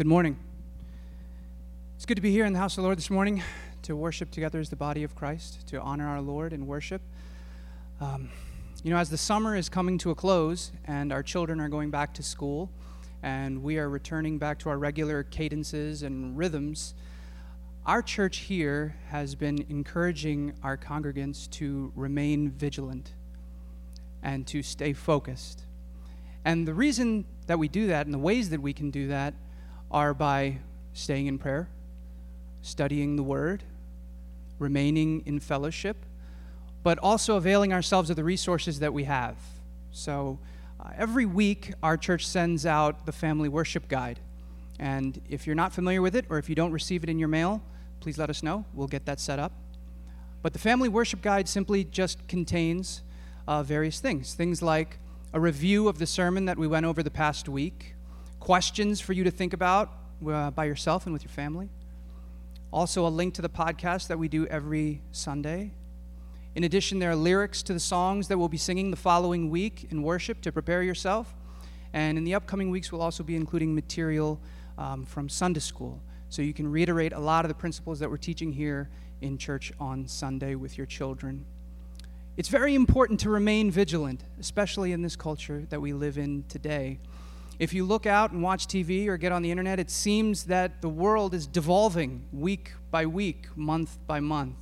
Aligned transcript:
Good 0.00 0.06
morning. 0.06 0.38
It's 1.94 2.06
good 2.06 2.14
to 2.14 2.22
be 2.22 2.30
here 2.30 2.46
in 2.46 2.54
the 2.54 2.58
house 2.58 2.72
of 2.72 2.76
the 2.76 2.82
Lord 2.84 2.96
this 2.96 3.10
morning 3.10 3.42
to 3.82 3.94
worship 3.94 4.30
together 4.30 4.58
as 4.58 4.70
the 4.70 4.76
body 4.76 5.04
of 5.04 5.14
Christ, 5.14 5.68
to 5.68 5.78
honor 5.78 6.08
our 6.08 6.22
Lord 6.22 6.54
and 6.54 6.66
worship. 6.66 7.02
Um, 8.00 8.30
you 8.82 8.90
know, 8.90 8.96
as 8.96 9.10
the 9.10 9.18
summer 9.18 9.54
is 9.54 9.68
coming 9.68 9.98
to 9.98 10.10
a 10.10 10.14
close 10.14 10.72
and 10.86 11.12
our 11.12 11.22
children 11.22 11.60
are 11.60 11.68
going 11.68 11.90
back 11.90 12.14
to 12.14 12.22
school 12.22 12.70
and 13.22 13.62
we 13.62 13.76
are 13.76 13.90
returning 13.90 14.38
back 14.38 14.58
to 14.60 14.70
our 14.70 14.78
regular 14.78 15.22
cadences 15.22 16.02
and 16.02 16.34
rhythms, 16.34 16.94
our 17.84 18.00
church 18.00 18.38
here 18.38 18.96
has 19.10 19.34
been 19.34 19.66
encouraging 19.68 20.54
our 20.62 20.78
congregants 20.78 21.50
to 21.50 21.92
remain 21.94 22.48
vigilant 22.52 23.12
and 24.22 24.46
to 24.46 24.62
stay 24.62 24.94
focused. 24.94 25.66
And 26.46 26.66
the 26.66 26.72
reason 26.72 27.26
that 27.48 27.58
we 27.58 27.68
do 27.68 27.88
that 27.88 28.06
and 28.06 28.14
the 28.14 28.18
ways 28.18 28.48
that 28.48 28.62
we 28.62 28.72
can 28.72 28.90
do 28.90 29.08
that 29.08 29.34
are 29.90 30.14
by 30.14 30.58
staying 30.92 31.26
in 31.26 31.38
prayer, 31.38 31.68
studying 32.62 33.16
the 33.16 33.22
Word, 33.22 33.62
remaining 34.58 35.22
in 35.26 35.40
fellowship, 35.40 35.96
but 36.82 36.98
also 36.98 37.36
availing 37.36 37.72
ourselves 37.72 38.10
of 38.10 38.16
the 38.16 38.24
resources 38.24 38.78
that 38.78 38.92
we 38.92 39.04
have. 39.04 39.36
So 39.90 40.38
uh, 40.78 40.90
every 40.96 41.26
week, 41.26 41.72
our 41.82 41.96
church 41.96 42.26
sends 42.26 42.64
out 42.64 43.06
the 43.06 43.12
Family 43.12 43.48
Worship 43.48 43.88
Guide. 43.88 44.20
And 44.78 45.20
if 45.28 45.46
you're 45.46 45.56
not 45.56 45.72
familiar 45.72 46.00
with 46.00 46.16
it, 46.16 46.24
or 46.30 46.38
if 46.38 46.48
you 46.48 46.54
don't 46.54 46.72
receive 46.72 47.02
it 47.02 47.10
in 47.10 47.18
your 47.18 47.28
mail, 47.28 47.62
please 48.00 48.16
let 48.16 48.30
us 48.30 48.42
know. 48.42 48.64
We'll 48.72 48.86
get 48.88 49.04
that 49.06 49.20
set 49.20 49.38
up. 49.38 49.52
But 50.42 50.54
the 50.54 50.58
Family 50.58 50.88
Worship 50.88 51.20
Guide 51.20 51.48
simply 51.48 51.84
just 51.84 52.26
contains 52.28 53.02
uh, 53.46 53.62
various 53.62 54.00
things. 54.00 54.32
Things 54.32 54.62
like 54.62 54.98
a 55.34 55.40
review 55.40 55.86
of 55.86 55.98
the 55.98 56.06
sermon 56.06 56.46
that 56.46 56.56
we 56.56 56.66
went 56.66 56.86
over 56.86 57.02
the 57.02 57.10
past 57.10 57.48
week, 57.48 57.94
questions 58.40 59.00
for 59.00 59.12
you 59.12 59.22
to 59.22 59.30
think 59.30 59.52
about 59.52 59.92
uh, 60.26 60.50
by 60.50 60.64
yourself 60.64 61.06
and 61.06 61.12
with 61.12 61.22
your 61.22 61.30
family. 61.30 61.68
Also, 62.72 63.06
a 63.06 63.08
link 63.08 63.34
to 63.34 63.42
the 63.42 63.48
podcast 63.48 64.08
that 64.08 64.18
we 64.18 64.28
do 64.28 64.46
every 64.46 65.02
Sunday. 65.12 65.72
In 66.54 66.64
addition, 66.64 66.98
there 66.98 67.10
are 67.10 67.16
lyrics 67.16 67.62
to 67.64 67.72
the 67.72 67.80
songs 67.80 68.28
that 68.28 68.38
we'll 68.38 68.48
be 68.48 68.56
singing 68.56 68.90
the 68.90 68.96
following 68.96 69.50
week 69.50 69.86
in 69.90 70.02
worship 70.02 70.40
to 70.40 70.50
prepare 70.52 70.82
yourself. 70.82 71.34
And 71.92 72.16
in 72.16 72.24
the 72.24 72.34
upcoming 72.34 72.70
weeks, 72.70 72.90
we'll 72.90 73.02
also 73.02 73.22
be 73.22 73.36
including 73.36 73.74
material 73.74 74.40
um, 74.78 75.04
from 75.04 75.28
Sunday 75.28 75.60
school. 75.60 76.00
So 76.28 76.42
you 76.42 76.54
can 76.54 76.70
reiterate 76.70 77.12
a 77.12 77.18
lot 77.18 77.44
of 77.44 77.48
the 77.48 77.54
principles 77.54 77.98
that 77.98 78.08
we're 78.08 78.16
teaching 78.16 78.52
here 78.52 78.88
in 79.20 79.36
church 79.36 79.72
on 79.78 80.06
Sunday 80.06 80.54
with 80.54 80.78
your 80.78 80.86
children. 80.86 81.44
It's 82.36 82.48
very 82.48 82.74
important 82.74 83.20
to 83.20 83.30
remain 83.30 83.70
vigilant, 83.70 84.24
especially 84.38 84.92
in 84.92 85.02
this 85.02 85.16
culture 85.16 85.66
that 85.70 85.80
we 85.80 85.92
live 85.92 86.16
in 86.16 86.44
today. 86.48 87.00
If 87.60 87.74
you 87.74 87.84
look 87.84 88.06
out 88.06 88.32
and 88.32 88.42
watch 88.42 88.66
TV 88.66 89.06
or 89.06 89.18
get 89.18 89.32
on 89.32 89.42
the 89.42 89.50
internet, 89.50 89.78
it 89.78 89.90
seems 89.90 90.44
that 90.44 90.80
the 90.80 90.88
world 90.88 91.34
is 91.34 91.46
devolving 91.46 92.24
week 92.32 92.72
by 92.90 93.04
week, 93.04 93.48
month 93.54 93.98
by 94.06 94.18
month. 94.18 94.56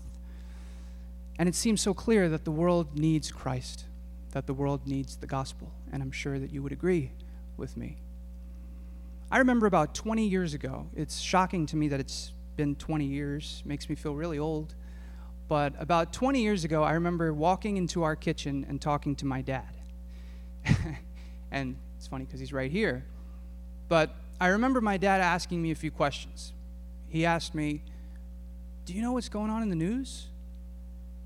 And 1.38 1.48
it 1.48 1.54
seems 1.54 1.80
so 1.80 1.94
clear 1.94 2.28
that 2.28 2.44
the 2.44 2.50
world 2.50 2.98
needs 2.98 3.30
Christ, 3.30 3.84
that 4.32 4.48
the 4.48 4.52
world 4.52 4.84
needs 4.84 5.14
the 5.14 5.28
gospel. 5.28 5.70
And 5.92 6.02
I'm 6.02 6.10
sure 6.10 6.40
that 6.40 6.52
you 6.52 6.60
would 6.60 6.72
agree 6.72 7.12
with 7.56 7.76
me. 7.76 7.98
I 9.30 9.38
remember 9.38 9.66
about 9.66 9.94
20 9.94 10.26
years 10.26 10.52
ago, 10.52 10.88
it's 10.96 11.20
shocking 11.20 11.66
to 11.66 11.76
me 11.76 11.86
that 11.86 12.00
it's 12.00 12.32
been 12.56 12.74
20 12.74 13.04
years, 13.04 13.62
makes 13.64 13.88
me 13.88 13.94
feel 13.94 14.16
really 14.16 14.40
old. 14.40 14.74
But 15.46 15.72
about 15.78 16.12
20 16.12 16.42
years 16.42 16.64
ago, 16.64 16.82
I 16.82 16.94
remember 16.94 17.32
walking 17.32 17.76
into 17.76 18.02
our 18.02 18.16
kitchen 18.16 18.66
and 18.68 18.82
talking 18.82 19.14
to 19.16 19.24
my 19.24 19.40
dad. 19.40 19.70
and 21.52 21.76
it's 21.98 22.06
funny 22.06 22.24
because 22.24 22.38
he's 22.38 22.52
right 22.52 22.70
here. 22.70 23.04
But 23.88 24.14
I 24.40 24.48
remember 24.48 24.80
my 24.80 24.96
dad 24.96 25.20
asking 25.20 25.60
me 25.60 25.72
a 25.72 25.74
few 25.74 25.90
questions. 25.90 26.52
He 27.08 27.26
asked 27.26 27.54
me, 27.54 27.82
Do 28.86 28.94
you 28.94 29.02
know 29.02 29.12
what's 29.12 29.28
going 29.28 29.50
on 29.50 29.62
in 29.62 29.68
the 29.68 29.76
news? 29.76 30.26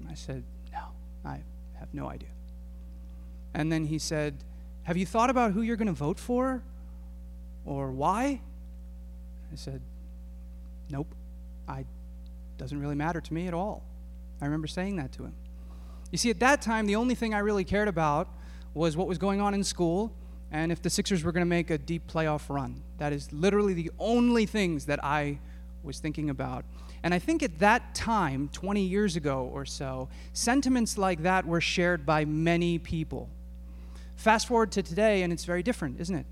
And 0.00 0.08
I 0.08 0.14
said, 0.14 0.44
No, 0.72 0.80
I 1.24 1.42
have 1.78 1.92
no 1.92 2.08
idea. 2.08 2.30
And 3.52 3.70
then 3.70 3.84
he 3.84 3.98
said, 3.98 4.44
Have 4.84 4.96
you 4.96 5.04
thought 5.04 5.28
about 5.28 5.52
who 5.52 5.60
you're 5.60 5.76
going 5.76 5.88
to 5.88 5.92
vote 5.92 6.18
for 6.18 6.62
or 7.66 7.90
why? 7.90 8.40
I 9.52 9.56
said, 9.56 9.82
Nope. 10.88 11.14
I 11.68 11.84
doesn't 12.56 12.80
really 12.80 12.94
matter 12.94 13.20
to 13.20 13.34
me 13.34 13.46
at 13.46 13.54
all. 13.54 13.84
I 14.40 14.46
remember 14.46 14.66
saying 14.66 14.96
that 14.96 15.12
to 15.12 15.24
him. 15.24 15.34
You 16.10 16.18
see, 16.18 16.30
at 16.30 16.40
that 16.40 16.62
time, 16.62 16.86
the 16.86 16.96
only 16.96 17.14
thing 17.14 17.34
I 17.34 17.38
really 17.38 17.64
cared 17.64 17.88
about 17.88 18.28
was 18.74 18.96
what 18.96 19.06
was 19.06 19.18
going 19.18 19.40
on 19.40 19.52
in 19.52 19.64
school 19.64 20.12
and 20.52 20.70
if 20.70 20.82
the 20.82 20.90
Sixers 20.90 21.24
were 21.24 21.32
going 21.32 21.40
to 21.40 21.48
make 21.48 21.70
a 21.70 21.78
deep 21.78 22.06
playoff 22.06 22.48
run. 22.48 22.82
That 22.98 23.12
is 23.12 23.32
literally 23.32 23.72
the 23.72 23.90
only 23.98 24.46
things 24.46 24.86
that 24.86 25.02
I 25.02 25.38
was 25.82 25.98
thinking 25.98 26.30
about. 26.30 26.64
And 27.02 27.12
I 27.12 27.18
think 27.18 27.42
at 27.42 27.58
that 27.58 27.94
time, 27.94 28.48
20 28.52 28.82
years 28.82 29.16
ago 29.16 29.50
or 29.52 29.64
so, 29.64 30.08
sentiments 30.34 30.96
like 30.96 31.22
that 31.22 31.46
were 31.46 31.60
shared 31.60 32.06
by 32.06 32.24
many 32.24 32.78
people. 32.78 33.28
Fast 34.14 34.46
forward 34.46 34.70
to 34.72 34.82
today, 34.82 35.22
and 35.22 35.32
it's 35.32 35.44
very 35.44 35.62
different, 35.62 35.98
isn't 35.98 36.14
it? 36.14 36.26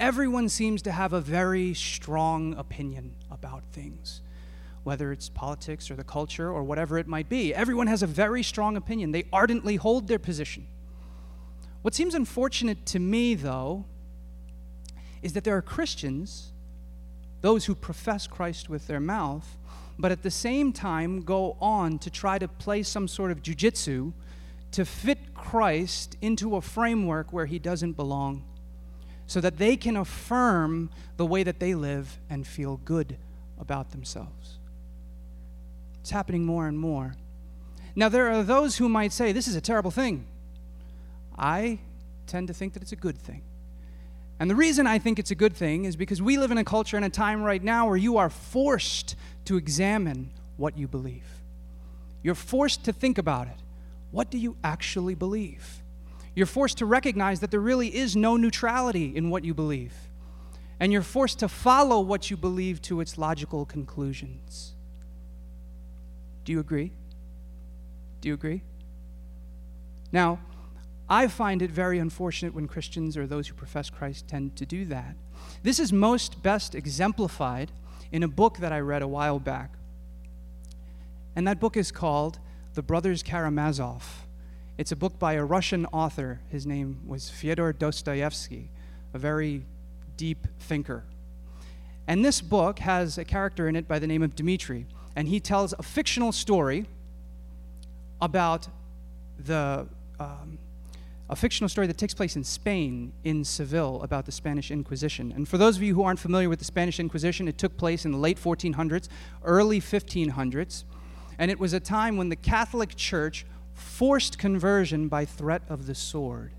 Everyone 0.00 0.48
seems 0.48 0.80
to 0.82 0.92
have 0.92 1.12
a 1.12 1.20
very 1.20 1.74
strong 1.74 2.54
opinion 2.54 3.14
about 3.30 3.62
things 3.72 4.22
whether 4.84 5.12
it's 5.12 5.30
politics 5.30 5.90
or 5.90 5.96
the 5.96 6.04
culture 6.04 6.50
or 6.50 6.62
whatever 6.62 6.98
it 6.98 7.08
might 7.08 7.28
be. 7.28 7.54
Everyone 7.54 7.86
has 7.86 8.02
a 8.02 8.06
very 8.06 8.42
strong 8.42 8.76
opinion. 8.76 9.12
They 9.12 9.24
ardently 9.32 9.76
hold 9.76 10.08
their 10.08 10.18
position. 10.18 10.66
What 11.84 11.92
seems 11.92 12.14
unfortunate 12.14 12.86
to 12.86 12.98
me, 12.98 13.34
though, 13.34 13.84
is 15.20 15.34
that 15.34 15.44
there 15.44 15.54
are 15.54 15.60
Christians, 15.60 16.50
those 17.42 17.66
who 17.66 17.74
profess 17.74 18.26
Christ 18.26 18.70
with 18.70 18.86
their 18.86 19.00
mouth, 19.00 19.58
but 19.98 20.10
at 20.10 20.22
the 20.22 20.30
same 20.30 20.72
time 20.72 21.20
go 21.20 21.58
on 21.60 21.98
to 21.98 22.08
try 22.08 22.38
to 22.38 22.48
play 22.48 22.84
some 22.84 23.06
sort 23.06 23.30
of 23.30 23.42
jujitsu 23.42 24.14
to 24.70 24.84
fit 24.86 25.34
Christ 25.34 26.16
into 26.22 26.56
a 26.56 26.62
framework 26.62 27.34
where 27.34 27.44
he 27.44 27.58
doesn't 27.58 27.92
belong, 27.92 28.44
so 29.26 29.42
that 29.42 29.58
they 29.58 29.76
can 29.76 29.94
affirm 29.94 30.88
the 31.18 31.26
way 31.26 31.42
that 31.42 31.60
they 31.60 31.74
live 31.74 32.18
and 32.30 32.46
feel 32.46 32.78
good 32.86 33.18
about 33.60 33.90
themselves. 33.90 34.58
It's 36.00 36.12
happening 36.12 36.46
more 36.46 36.66
and 36.66 36.78
more. 36.78 37.14
Now, 37.94 38.08
there 38.08 38.32
are 38.32 38.42
those 38.42 38.78
who 38.78 38.88
might 38.88 39.12
say, 39.12 39.32
this 39.32 39.46
is 39.46 39.54
a 39.54 39.60
terrible 39.60 39.90
thing. 39.90 40.28
I 41.38 41.80
tend 42.26 42.48
to 42.48 42.54
think 42.54 42.72
that 42.74 42.82
it's 42.82 42.92
a 42.92 42.96
good 42.96 43.18
thing. 43.18 43.42
And 44.40 44.50
the 44.50 44.54
reason 44.54 44.86
I 44.86 44.98
think 44.98 45.18
it's 45.18 45.30
a 45.30 45.36
good 45.36 45.54
thing 45.54 45.84
is 45.84 45.96
because 45.96 46.20
we 46.20 46.38
live 46.38 46.50
in 46.50 46.58
a 46.58 46.64
culture 46.64 46.96
and 46.96 47.04
a 47.04 47.10
time 47.10 47.42
right 47.42 47.62
now 47.62 47.86
where 47.86 47.96
you 47.96 48.16
are 48.18 48.30
forced 48.30 49.14
to 49.44 49.56
examine 49.56 50.30
what 50.56 50.76
you 50.76 50.88
believe. 50.88 51.26
You're 52.22 52.34
forced 52.34 52.84
to 52.84 52.92
think 52.92 53.18
about 53.18 53.46
it. 53.46 53.62
What 54.10 54.30
do 54.30 54.38
you 54.38 54.56
actually 54.64 55.14
believe? 55.14 55.82
You're 56.34 56.46
forced 56.46 56.78
to 56.78 56.86
recognize 56.86 57.40
that 57.40 57.50
there 57.50 57.60
really 57.60 57.94
is 57.94 58.16
no 58.16 58.36
neutrality 58.36 59.14
in 59.14 59.30
what 59.30 59.44
you 59.44 59.54
believe. 59.54 59.94
And 60.80 60.92
you're 60.92 61.02
forced 61.02 61.38
to 61.40 61.48
follow 61.48 62.00
what 62.00 62.30
you 62.30 62.36
believe 62.36 62.82
to 62.82 63.00
its 63.00 63.16
logical 63.16 63.64
conclusions. 63.64 64.74
Do 66.44 66.52
you 66.52 66.60
agree? 66.60 66.92
Do 68.20 68.28
you 68.28 68.34
agree? 68.34 68.62
Now, 70.10 70.40
I 71.08 71.28
find 71.28 71.62
it 71.62 71.70
very 71.70 71.98
unfortunate 71.98 72.54
when 72.54 72.66
Christians 72.66 73.16
or 73.16 73.26
those 73.26 73.48
who 73.48 73.54
profess 73.54 73.90
Christ 73.90 74.28
tend 74.28 74.56
to 74.56 74.66
do 74.66 74.84
that. 74.86 75.16
This 75.62 75.78
is 75.78 75.92
most 75.92 76.42
best 76.42 76.74
exemplified 76.74 77.70
in 78.10 78.22
a 78.22 78.28
book 78.28 78.58
that 78.58 78.72
I 78.72 78.80
read 78.80 79.02
a 79.02 79.08
while 79.08 79.38
back. 79.38 79.74
And 81.36 81.46
that 81.46 81.60
book 81.60 81.76
is 81.76 81.90
called 81.90 82.38
The 82.74 82.82
Brothers 82.82 83.22
Karamazov. 83.22 84.26
It's 84.78 84.92
a 84.92 84.96
book 84.96 85.18
by 85.18 85.34
a 85.34 85.44
Russian 85.44 85.86
author. 85.86 86.40
His 86.48 86.66
name 86.66 87.02
was 87.06 87.30
Fyodor 87.30 87.72
Dostoevsky, 87.72 88.70
a 89.12 89.18
very 89.18 89.64
deep 90.16 90.46
thinker. 90.58 91.04
And 92.06 92.24
this 92.24 92.40
book 92.40 92.78
has 92.80 93.18
a 93.18 93.24
character 93.24 93.68
in 93.68 93.76
it 93.76 93.86
by 93.86 93.98
the 93.98 94.06
name 94.06 94.22
of 94.22 94.34
Dmitri 94.34 94.86
and 95.16 95.28
he 95.28 95.40
tells 95.40 95.72
a 95.78 95.82
fictional 95.82 96.32
story 96.32 96.86
about 98.20 98.68
the 99.38 99.86
um, 100.18 100.58
a 101.30 101.36
fictional 101.36 101.68
story 101.68 101.86
that 101.86 101.96
takes 101.96 102.12
place 102.12 102.36
in 102.36 102.44
Spain, 102.44 103.12
in 103.24 103.44
Seville, 103.44 104.02
about 104.02 104.26
the 104.26 104.32
Spanish 104.32 104.70
Inquisition. 104.70 105.32
And 105.32 105.48
for 105.48 105.56
those 105.56 105.76
of 105.76 105.82
you 105.82 105.94
who 105.94 106.02
aren't 106.02 106.18
familiar 106.18 106.48
with 106.48 106.58
the 106.58 106.66
Spanish 106.66 107.00
Inquisition, 107.00 107.48
it 107.48 107.56
took 107.56 107.76
place 107.78 108.04
in 108.04 108.12
the 108.12 108.18
late 108.18 108.38
1400s, 108.38 109.08
early 109.42 109.80
1500s, 109.80 110.84
and 111.38 111.50
it 111.50 111.58
was 111.58 111.72
a 111.72 111.80
time 111.80 112.16
when 112.16 112.28
the 112.28 112.36
Catholic 112.36 112.94
Church 112.94 113.46
forced 113.72 114.38
conversion 114.38 115.08
by 115.08 115.24
threat 115.24 115.62
of 115.68 115.86
the 115.86 115.94
sword. 115.94 116.52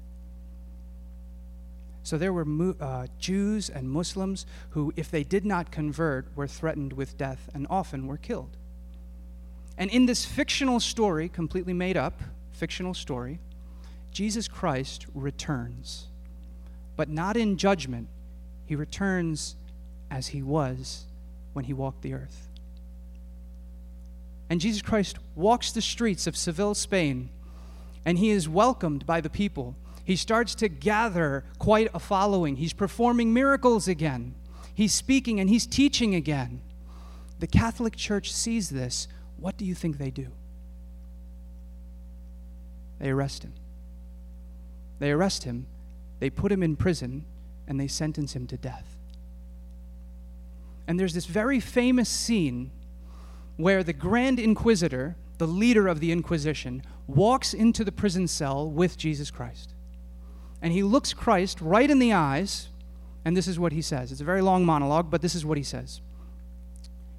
So 2.02 2.18
there 2.18 2.34
were 2.34 2.46
uh, 2.80 3.08
Jews 3.18 3.70
and 3.70 3.90
Muslims 3.90 4.46
who, 4.72 4.94
if 4.96 5.10
they 5.10 5.24
did 5.24 5.46
not 5.46 5.72
convert, 5.72 6.28
were 6.36 6.48
threatened 6.48 6.94
with 6.94 7.18
death 7.18 7.50
and 7.54 7.66
often 7.70 8.06
were 8.06 8.18
killed. 8.18 8.58
And 9.78 9.90
in 9.90 10.06
this 10.06 10.24
fictional 10.24 10.80
story, 10.80 11.30
completely 11.30 11.74
made 11.74 11.98
up, 11.98 12.22
fictional 12.52 12.94
story, 12.94 13.40
Jesus 14.16 14.48
Christ 14.48 15.08
returns. 15.14 16.08
But 16.96 17.10
not 17.10 17.36
in 17.36 17.58
judgment, 17.58 18.08
he 18.66 18.74
returns 18.74 19.58
as 20.10 20.28
he 20.28 20.42
was 20.42 21.04
when 21.52 21.66
he 21.66 21.74
walked 21.74 22.02
the 22.02 22.14
earth. 22.14 22.48
And 24.50 24.62
Jesus 24.62 24.82
Christ 24.82 25.18
walks 25.36 25.74
the 25.74 25.82
streets 25.82 26.28
of 26.28 26.38
Seville, 26.38 26.76
Spain, 26.76 27.28
and 28.06 28.18
he 28.18 28.30
is 28.30 28.48
welcomed 28.48 29.06
by 29.06 29.20
the 29.20 29.30
people. 29.30 29.76
He 30.06 30.16
starts 30.16 30.56
to 30.56 30.70
gather 30.70 31.44
quite 31.60 31.90
a 31.94 32.00
following. 32.00 32.56
He's 32.56 32.72
performing 32.72 33.34
miracles 33.34 33.90
again. 33.90 34.34
He's 34.74 34.94
speaking 34.94 35.42
and 35.42 35.50
he's 35.50 35.68
teaching 35.68 36.16
again. 36.16 36.62
The 37.42 37.48
Catholic 37.48 37.98
Church 37.98 38.32
sees 38.32 38.70
this. 38.70 39.10
What 39.36 39.58
do 39.58 39.66
you 39.66 39.76
think 39.76 39.98
they 39.98 40.12
do? 40.12 40.28
They 43.00 43.10
arrest 43.10 43.44
him. 43.44 43.52
They 45.00 45.12
arrest 45.12 45.44
him, 45.44 45.68
they 46.20 46.30
put 46.30 46.52
him 46.52 46.64
in 46.64 46.76
prison, 46.76 47.26
and 47.68 47.80
they 47.80 47.88
sentence 47.88 48.36
him 48.36 48.48
to 48.48 48.58
death. 48.58 48.98
And 50.88 51.00
there's 51.00 51.14
this 51.14 51.26
very 51.26 51.60
famous 51.60 52.10
scene 52.10 52.72
where 53.58 53.84
the 53.84 53.94
Grand 53.94 54.40
Inquisitor, 54.40 55.16
the 55.38 55.48
leader 55.48 55.88
of 55.88 56.00
the 56.00 56.12
Inquisition, 56.12 56.84
walks 57.08 57.54
into 57.54 57.84
the 57.84 57.92
prison 57.92 58.28
cell 58.28 58.70
with 58.70 58.98
Jesus 58.98 59.32
Christ. 59.32 59.74
And 60.62 60.74
he 60.74 60.84
looks 60.84 61.14
Christ 61.14 61.62
right 61.62 61.90
in 61.90 62.00
the 62.00 62.14
eyes, 62.14 62.70
and 63.24 63.36
this 63.36 63.48
is 63.48 63.60
what 63.60 63.72
he 63.72 63.82
says. 63.82 64.12
It's 64.12 64.22
a 64.22 64.26
very 64.26 64.42
long 64.42 64.66
monologue, 64.66 65.10
but 65.10 65.22
this 65.22 65.36
is 65.36 65.46
what 65.46 65.58
he 65.58 65.64
says. 65.64 66.02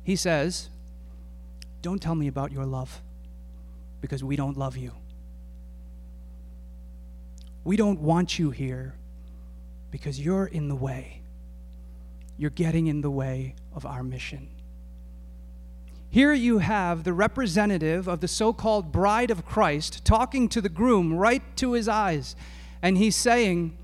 He 0.02 0.16
says, 0.16 0.68
Don't 1.82 2.00
tell 2.00 2.14
me 2.14 2.28
about 2.28 2.52
your 2.52 2.64
love, 2.64 3.02
because 4.00 4.22
we 4.22 4.36
don't 4.36 4.56
love 4.56 4.76
you. 4.76 4.92
We 7.66 7.76
don't 7.76 8.00
want 8.00 8.38
you 8.38 8.50
here 8.50 8.94
because 9.90 10.20
you're 10.20 10.46
in 10.46 10.68
the 10.68 10.76
way. 10.76 11.22
You're 12.38 12.50
getting 12.50 12.86
in 12.86 13.00
the 13.00 13.10
way 13.10 13.56
of 13.74 13.84
our 13.84 14.04
mission. 14.04 14.48
Here 16.08 16.32
you 16.32 16.58
have 16.58 17.02
the 17.02 17.12
representative 17.12 18.06
of 18.06 18.20
the 18.20 18.28
so 18.28 18.52
called 18.52 18.92
bride 18.92 19.32
of 19.32 19.44
Christ 19.44 20.04
talking 20.04 20.48
to 20.50 20.60
the 20.60 20.68
groom 20.68 21.12
right 21.12 21.42
to 21.56 21.72
his 21.72 21.88
eyes, 21.88 22.36
and 22.82 22.96
he's 22.96 23.16
saying, 23.16 23.76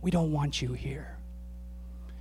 We 0.00 0.12
don't 0.12 0.30
want 0.30 0.62
you 0.62 0.74
here. 0.74 1.18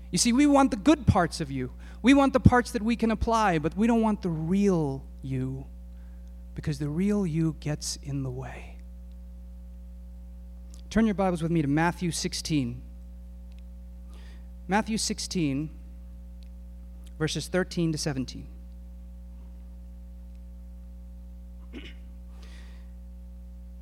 You 0.10 0.18
see, 0.18 0.34
we 0.34 0.48
want 0.48 0.72
the 0.72 0.78
good 0.78 1.06
parts 1.06 1.40
of 1.40 1.52
you. 1.52 1.74
We 2.02 2.16
want 2.16 2.34
the 2.34 2.40
parts 2.40 2.72
that 2.72 2.82
we 2.82 2.96
can 2.96 3.12
apply, 3.12 3.60
but 3.60 3.78
we 3.78 3.86
don't 3.86 4.02
want 4.02 4.24
the 4.24 4.30
real 4.30 5.04
you 5.22 5.68
because 6.56 6.80
the 6.80 6.90
real 6.90 7.24
you 7.24 7.56
gets 7.60 8.00
in 8.02 8.24
the 8.24 8.32
way. 8.32 8.73
Turn 10.94 11.08
your 11.08 11.16
Bibles 11.16 11.42
with 11.42 11.52
me 11.52 11.64
to 11.64 11.68
Matthew 11.68 12.12
16. 12.12 12.80
Matthew 14.68 15.00
16, 15.00 15.72
verses 17.18 17.48
13 17.48 17.94
to 17.94 17.98
17. 17.98 18.48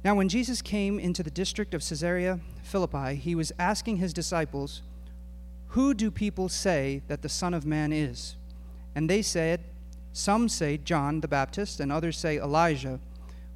Now, 0.06 0.16
when 0.16 0.30
Jesus 0.30 0.62
came 0.62 1.02
into 1.02 1.22
the 1.22 1.30
district 1.30 1.74
of 1.74 1.82
Caesarea 1.82 2.40
Philippi, 2.64 3.16
he 3.16 3.36
was 3.36 3.52
asking 3.60 3.98
his 3.98 4.14
disciples, 4.14 4.82
Who 5.72 5.94
do 5.94 6.12
people 6.12 6.48
say 6.48 7.02
that 7.10 7.24
the 7.24 7.28
Son 7.28 7.54
of 7.54 7.66
Man 7.66 7.92
is? 7.92 8.38
And 8.96 9.10
they 9.10 9.22
said, 9.22 9.60
Some 10.14 10.48
say 10.48 10.78
John 10.78 11.20
the 11.20 11.28
Baptist, 11.28 11.82
and 11.82 11.92
others 11.92 12.18
say 12.18 12.38
Elijah, 12.38 13.02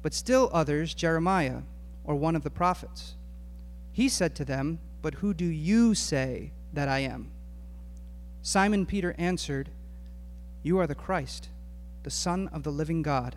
but 0.02 0.12
still 0.12 0.50
others 0.52 0.92
Jeremiah, 0.92 1.62
or 2.04 2.16
one 2.16 2.36
of 2.36 2.42
the 2.42 2.50
prophets. 2.50 3.14
He 3.96 4.10
said 4.10 4.34
to 4.34 4.44
them, 4.44 4.78
But 5.00 5.14
who 5.14 5.32
do 5.32 5.46
you 5.46 5.94
say 5.94 6.50
that 6.74 6.86
I 6.86 6.98
am? 6.98 7.30
Simon 8.42 8.84
Peter 8.84 9.14
answered, 9.16 9.70
You 10.62 10.78
are 10.78 10.86
the 10.86 10.94
Christ, 10.94 11.48
the 12.02 12.10
Son 12.10 12.50
of 12.52 12.62
the 12.62 12.70
living 12.70 13.00
God. 13.00 13.36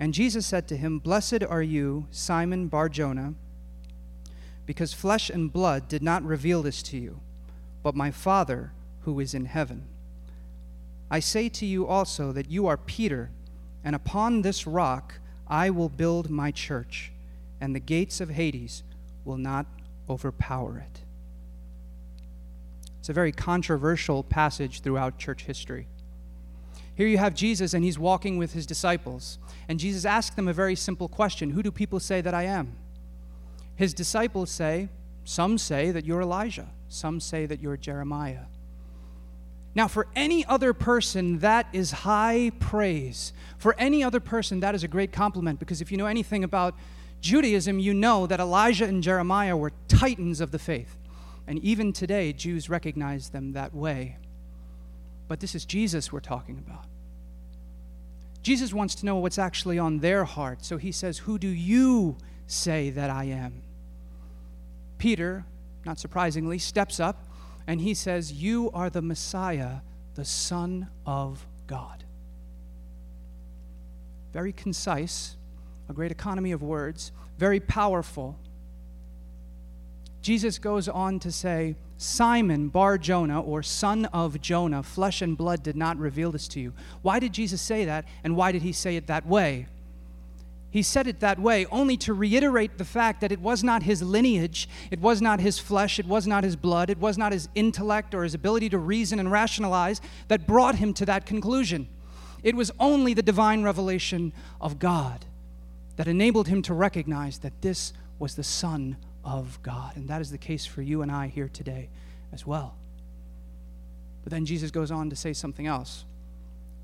And 0.00 0.12
Jesus 0.12 0.46
said 0.46 0.66
to 0.66 0.76
him, 0.76 0.98
Blessed 0.98 1.44
are 1.48 1.62
you, 1.62 2.08
Simon 2.10 2.66
Bar 2.66 2.88
Jonah, 2.88 3.34
because 4.66 4.92
flesh 4.92 5.30
and 5.30 5.52
blood 5.52 5.86
did 5.86 6.02
not 6.02 6.24
reveal 6.24 6.60
this 6.60 6.82
to 6.82 6.98
you, 6.98 7.20
but 7.84 7.94
my 7.94 8.10
Father 8.10 8.72
who 9.02 9.20
is 9.20 9.32
in 9.32 9.44
heaven. 9.44 9.84
I 11.08 11.20
say 11.20 11.48
to 11.50 11.66
you 11.66 11.86
also 11.86 12.32
that 12.32 12.50
you 12.50 12.66
are 12.66 12.76
Peter, 12.76 13.30
and 13.84 13.94
upon 13.94 14.42
this 14.42 14.66
rock 14.66 15.20
I 15.46 15.70
will 15.70 15.88
build 15.88 16.30
my 16.30 16.50
church, 16.50 17.12
and 17.60 17.76
the 17.76 17.80
gates 17.80 18.20
of 18.20 18.30
Hades 18.30 18.82
will 19.24 19.36
not 19.36 19.66
overpower 20.08 20.78
it. 20.78 21.00
It's 22.98 23.08
a 23.08 23.12
very 23.12 23.32
controversial 23.32 24.22
passage 24.22 24.80
throughout 24.80 25.18
church 25.18 25.44
history. 25.44 25.88
Here 26.94 27.06
you 27.06 27.18
have 27.18 27.34
Jesus, 27.34 27.72
and 27.72 27.82
he's 27.82 27.98
walking 27.98 28.36
with 28.36 28.52
his 28.52 28.66
disciples. 28.66 29.38
And 29.68 29.80
Jesus 29.80 30.04
asks 30.04 30.36
them 30.36 30.48
a 30.48 30.52
very 30.52 30.76
simple 30.76 31.08
question 31.08 31.50
Who 31.50 31.62
do 31.62 31.70
people 31.70 31.98
say 31.98 32.20
that 32.20 32.34
I 32.34 32.42
am? 32.42 32.76
His 33.74 33.94
disciples 33.94 34.50
say, 34.50 34.90
Some 35.24 35.56
say 35.56 35.90
that 35.92 36.04
you're 36.04 36.20
Elijah, 36.20 36.68
some 36.88 37.18
say 37.18 37.46
that 37.46 37.60
you're 37.60 37.78
Jeremiah. 37.78 38.44
Now, 39.74 39.88
for 39.88 40.08
any 40.16 40.44
other 40.44 40.74
person, 40.74 41.38
that 41.38 41.68
is 41.72 41.90
high 41.92 42.50
praise. 42.58 43.32
For 43.56 43.74
any 43.78 44.02
other 44.02 44.20
person, 44.20 44.60
that 44.60 44.74
is 44.74 44.82
a 44.82 44.88
great 44.88 45.12
compliment 45.12 45.60
because 45.60 45.80
if 45.80 45.92
you 45.92 45.96
know 45.96 46.06
anything 46.06 46.44
about 46.44 46.74
Judaism, 47.20 47.78
you 47.78 47.92
know 47.92 48.26
that 48.26 48.40
Elijah 48.40 48.86
and 48.86 49.02
Jeremiah 49.02 49.56
were 49.56 49.72
titans 49.88 50.40
of 50.40 50.50
the 50.50 50.58
faith. 50.58 50.96
And 51.46 51.58
even 51.60 51.92
today, 51.92 52.32
Jews 52.32 52.70
recognize 52.70 53.30
them 53.30 53.52
that 53.52 53.74
way. 53.74 54.16
But 55.28 55.40
this 55.40 55.54
is 55.54 55.64
Jesus 55.64 56.12
we're 56.12 56.20
talking 56.20 56.58
about. 56.58 56.86
Jesus 58.42 58.72
wants 58.72 58.94
to 58.96 59.06
know 59.06 59.16
what's 59.16 59.38
actually 59.38 59.78
on 59.78 59.98
their 59.98 60.24
heart. 60.24 60.64
So 60.64 60.76
he 60.76 60.92
says, 60.92 61.18
Who 61.18 61.38
do 61.38 61.48
you 61.48 62.16
say 62.46 62.90
that 62.90 63.10
I 63.10 63.24
am? 63.24 63.62
Peter, 64.98 65.44
not 65.84 65.98
surprisingly, 65.98 66.58
steps 66.58 67.00
up 67.00 67.26
and 67.66 67.80
he 67.80 67.94
says, 67.94 68.32
You 68.32 68.70
are 68.72 68.90
the 68.90 69.02
Messiah, 69.02 69.78
the 70.14 70.24
Son 70.24 70.88
of 71.06 71.46
God. 71.66 72.04
Very 74.32 74.52
concise, 74.52 75.36
a 75.90 75.92
great 75.92 76.12
economy 76.12 76.52
of 76.52 76.62
words, 76.62 77.10
very 77.36 77.58
powerful. 77.58 78.38
Jesus 80.22 80.56
goes 80.56 80.88
on 80.88 81.18
to 81.18 81.32
say, 81.32 81.74
Simon 81.98 82.68
Bar 82.68 82.96
Jonah, 82.96 83.40
or 83.40 83.62
son 83.62 84.04
of 84.06 84.40
Jonah, 84.40 84.84
flesh 84.84 85.20
and 85.20 85.36
blood 85.36 85.64
did 85.64 85.74
not 85.74 85.98
reveal 85.98 86.30
this 86.30 86.46
to 86.48 86.60
you. 86.60 86.72
Why 87.02 87.18
did 87.18 87.32
Jesus 87.32 87.60
say 87.60 87.84
that, 87.86 88.04
and 88.22 88.36
why 88.36 88.52
did 88.52 88.62
he 88.62 88.72
say 88.72 88.94
it 88.94 89.08
that 89.08 89.26
way? 89.26 89.66
He 90.70 90.82
said 90.82 91.08
it 91.08 91.18
that 91.18 91.40
way 91.40 91.66
only 91.66 91.96
to 91.96 92.14
reiterate 92.14 92.78
the 92.78 92.84
fact 92.84 93.20
that 93.22 93.32
it 93.32 93.40
was 93.40 93.64
not 93.64 93.82
his 93.82 94.00
lineage, 94.00 94.68
it 94.92 95.00
was 95.00 95.20
not 95.20 95.40
his 95.40 95.58
flesh, 95.58 95.98
it 95.98 96.06
was 96.06 96.24
not 96.24 96.44
his 96.44 96.54
blood, 96.54 96.88
it 96.88 96.98
was 96.98 97.18
not 97.18 97.32
his 97.32 97.48
intellect 97.56 98.14
or 98.14 98.22
his 98.22 98.34
ability 98.34 98.68
to 98.68 98.78
reason 98.78 99.18
and 99.18 99.32
rationalize 99.32 100.00
that 100.28 100.46
brought 100.46 100.76
him 100.76 100.94
to 100.94 101.06
that 101.06 101.26
conclusion. 101.26 101.88
It 102.44 102.54
was 102.54 102.70
only 102.78 103.12
the 103.12 103.22
divine 103.22 103.64
revelation 103.64 104.32
of 104.60 104.78
God 104.78 105.26
that 106.00 106.08
enabled 106.08 106.48
him 106.48 106.62
to 106.62 106.72
recognize 106.72 107.40
that 107.40 107.60
this 107.60 107.92
was 108.18 108.34
the 108.34 108.42
Son 108.42 108.96
of 109.22 109.62
God. 109.62 109.96
And 109.96 110.08
that 110.08 110.22
is 110.22 110.30
the 110.30 110.38
case 110.38 110.64
for 110.64 110.80
you 110.80 111.02
and 111.02 111.12
I 111.12 111.26
here 111.26 111.50
today 111.52 111.90
as 112.32 112.46
well. 112.46 112.74
But 114.24 114.30
then 114.30 114.46
Jesus 114.46 114.70
goes 114.70 114.90
on 114.90 115.10
to 115.10 115.16
say 115.16 115.34
something 115.34 115.66
else. 115.66 116.06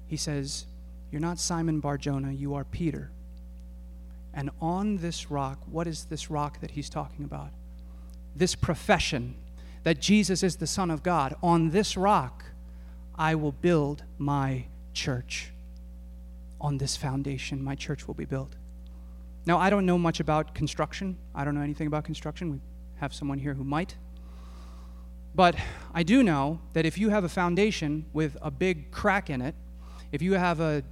He 0.06 0.18
says, 0.18 0.66
You're 1.10 1.22
not 1.22 1.38
Simon 1.38 1.80
Barjona, 1.80 2.30
you 2.30 2.56
are 2.56 2.64
Peter. 2.64 3.10
And 4.34 4.50
on 4.60 4.98
this 4.98 5.30
rock, 5.30 5.60
what 5.64 5.86
is 5.86 6.04
this 6.04 6.30
rock 6.30 6.60
that 6.60 6.72
he's 6.72 6.90
talking 6.90 7.24
about? 7.24 7.52
This 8.34 8.54
profession 8.54 9.34
that 9.84 9.98
Jesus 9.98 10.42
is 10.42 10.56
the 10.56 10.66
Son 10.66 10.90
of 10.90 11.02
God. 11.02 11.34
On 11.42 11.70
this 11.70 11.96
rock, 11.96 12.44
I 13.14 13.34
will 13.34 13.52
build 13.52 14.02
my 14.18 14.66
church. 14.92 15.52
On 16.60 16.76
this 16.76 16.98
foundation, 16.98 17.64
my 17.64 17.74
church 17.74 18.06
will 18.06 18.12
be 18.12 18.26
built. 18.26 18.56
Now, 19.46 19.58
I 19.58 19.70
don't 19.70 19.86
know 19.86 19.96
much 19.96 20.18
about 20.18 20.54
construction. 20.54 21.16
I 21.34 21.44
don't 21.44 21.54
know 21.54 21.60
anything 21.60 21.86
about 21.86 22.04
construction. 22.04 22.50
We 22.50 22.60
have 22.96 23.14
someone 23.14 23.38
here 23.38 23.54
who 23.54 23.62
might. 23.64 23.96
But 25.36 25.54
I 25.94 26.02
do 26.02 26.22
know 26.22 26.60
that 26.72 26.84
if 26.84 26.98
you 26.98 27.10
have 27.10 27.22
a 27.22 27.28
foundation 27.28 28.06
with 28.12 28.36
a 28.42 28.50
big 28.50 28.90
crack 28.90 29.30
in 29.30 29.40
it, 29.40 29.54
if 30.10 30.20
you 30.20 30.32
have 30.32 30.60
a 30.60 30.82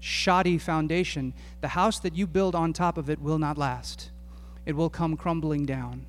shoddy 0.00 0.58
foundation, 0.58 1.34
the 1.60 1.68
house 1.68 1.98
that 2.00 2.14
you 2.14 2.26
build 2.26 2.54
on 2.54 2.72
top 2.72 2.98
of 2.98 3.08
it 3.08 3.20
will 3.20 3.38
not 3.38 3.56
last. 3.56 4.10
It 4.66 4.74
will 4.74 4.90
come 4.90 5.16
crumbling 5.16 5.64
down. 5.64 6.06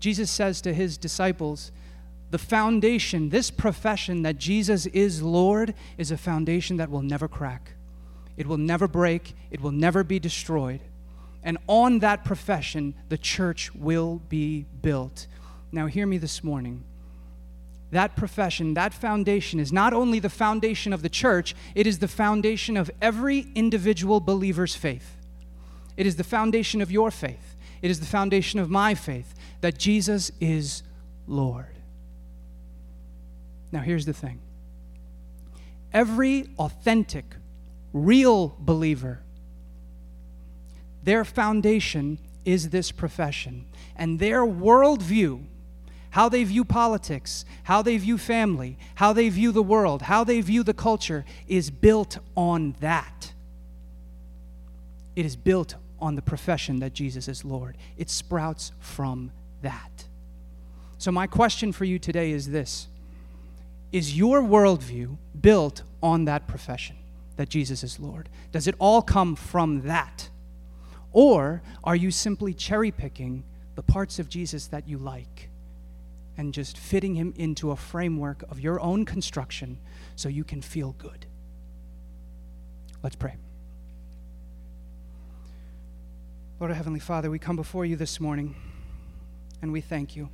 Jesus 0.00 0.30
says 0.30 0.60
to 0.60 0.74
his 0.74 0.98
disciples, 0.98 1.72
the 2.30 2.38
foundation, 2.38 3.30
this 3.30 3.50
profession 3.50 4.22
that 4.22 4.36
Jesus 4.36 4.86
is 4.86 5.22
Lord, 5.22 5.74
is 5.96 6.10
a 6.10 6.18
foundation 6.18 6.76
that 6.76 6.90
will 6.90 7.02
never 7.02 7.26
crack. 7.26 7.72
It 8.38 8.46
will 8.46 8.56
never 8.56 8.88
break, 8.88 9.34
it 9.50 9.60
will 9.60 9.72
never 9.72 10.02
be 10.02 10.18
destroyed. 10.18 10.80
And 11.42 11.58
on 11.66 11.98
that 11.98 12.24
profession, 12.24 12.94
the 13.08 13.18
church 13.18 13.74
will 13.74 14.22
be 14.28 14.64
built. 14.80 15.26
Now, 15.72 15.86
hear 15.86 16.06
me 16.06 16.16
this 16.16 16.42
morning. 16.42 16.84
that 17.90 18.16
profession, 18.16 18.74
that 18.74 18.92
foundation 18.92 19.58
is 19.58 19.72
not 19.72 19.94
only 19.94 20.18
the 20.18 20.28
foundation 20.28 20.92
of 20.92 21.00
the 21.00 21.08
church, 21.08 21.54
it 21.74 21.86
is 21.86 22.00
the 22.00 22.08
foundation 22.08 22.76
of 22.76 22.90
every 23.00 23.46
individual 23.54 24.20
believer's 24.20 24.74
faith. 24.76 25.16
It 25.96 26.06
is 26.06 26.16
the 26.16 26.24
foundation 26.24 26.82
of 26.82 26.92
your 26.92 27.10
faith. 27.10 27.56
It 27.80 27.90
is 27.90 27.98
the 27.98 28.06
foundation 28.06 28.60
of 28.60 28.68
my 28.68 28.94
faith 28.94 29.34
that 29.62 29.78
Jesus 29.78 30.30
is 30.38 30.82
Lord. 31.26 31.74
Now, 33.72 33.80
here's 33.80 34.04
the 34.04 34.12
thing 34.12 34.40
every 35.92 36.50
authentic, 36.58 37.24
real 37.92 38.56
believer, 38.58 39.20
their 41.02 41.24
foundation 41.24 42.18
is 42.44 42.70
this 42.70 42.90
profession, 42.90 43.66
and 43.96 44.18
their 44.18 44.42
worldview 44.42 45.44
how 46.10 46.28
they 46.28 46.44
view 46.44 46.64
politics, 46.64 47.44
how 47.64 47.82
they 47.82 47.96
view 47.96 48.18
family, 48.18 48.78
how 48.96 49.12
they 49.12 49.28
view 49.28 49.52
the 49.52 49.62
world, 49.62 50.02
how 50.02 50.24
they 50.24 50.40
view 50.40 50.62
the 50.62 50.74
culture 50.74 51.24
is 51.46 51.70
built 51.70 52.18
on 52.36 52.74
that. 52.80 53.32
It 55.16 55.26
is 55.26 55.36
built 55.36 55.74
on 56.00 56.14
the 56.14 56.22
profession 56.22 56.78
that 56.80 56.92
Jesus 56.92 57.28
is 57.28 57.44
Lord. 57.44 57.76
It 57.96 58.08
sprouts 58.08 58.72
from 58.78 59.32
that. 59.62 60.04
So, 60.96 61.12
my 61.12 61.26
question 61.26 61.72
for 61.72 61.84
you 61.84 61.98
today 61.98 62.30
is 62.30 62.50
this 62.50 62.88
Is 63.92 64.16
your 64.16 64.40
worldview 64.40 65.16
built 65.40 65.82
on 66.02 66.24
that 66.26 66.46
profession 66.46 66.96
that 67.38 67.48
Jesus 67.48 67.84
is 67.84 68.00
Lord? 68.00 68.28
Does 68.50 68.66
it 68.66 68.74
all 68.80 69.00
come 69.00 69.36
from 69.36 69.82
that? 69.82 70.28
Or 71.12 71.62
are 71.84 71.94
you 71.94 72.10
simply 72.10 72.52
cherry 72.52 72.90
picking 72.90 73.44
the 73.76 73.82
parts 73.82 74.18
of 74.18 74.28
Jesus 74.28 74.66
that 74.66 74.88
you 74.88 74.98
like 74.98 75.48
and 76.36 76.52
just 76.52 76.76
fitting 76.76 77.14
him 77.14 77.32
into 77.36 77.70
a 77.70 77.76
framework 77.76 78.42
of 78.50 78.58
your 78.58 78.80
own 78.80 79.04
construction 79.04 79.78
so 80.16 80.28
you 80.28 80.42
can 80.42 80.60
feel 80.60 80.96
good? 80.98 81.26
Let's 83.04 83.16
pray. 83.16 83.36
Lord, 86.58 86.72
our 86.72 86.76
Heavenly 86.76 86.98
Father, 86.98 87.30
we 87.30 87.38
come 87.38 87.54
before 87.54 87.84
you 87.84 87.94
this 87.94 88.18
morning 88.18 88.56
and 89.62 89.72
we 89.72 89.80
thank 89.80 90.16
you. 90.16 90.28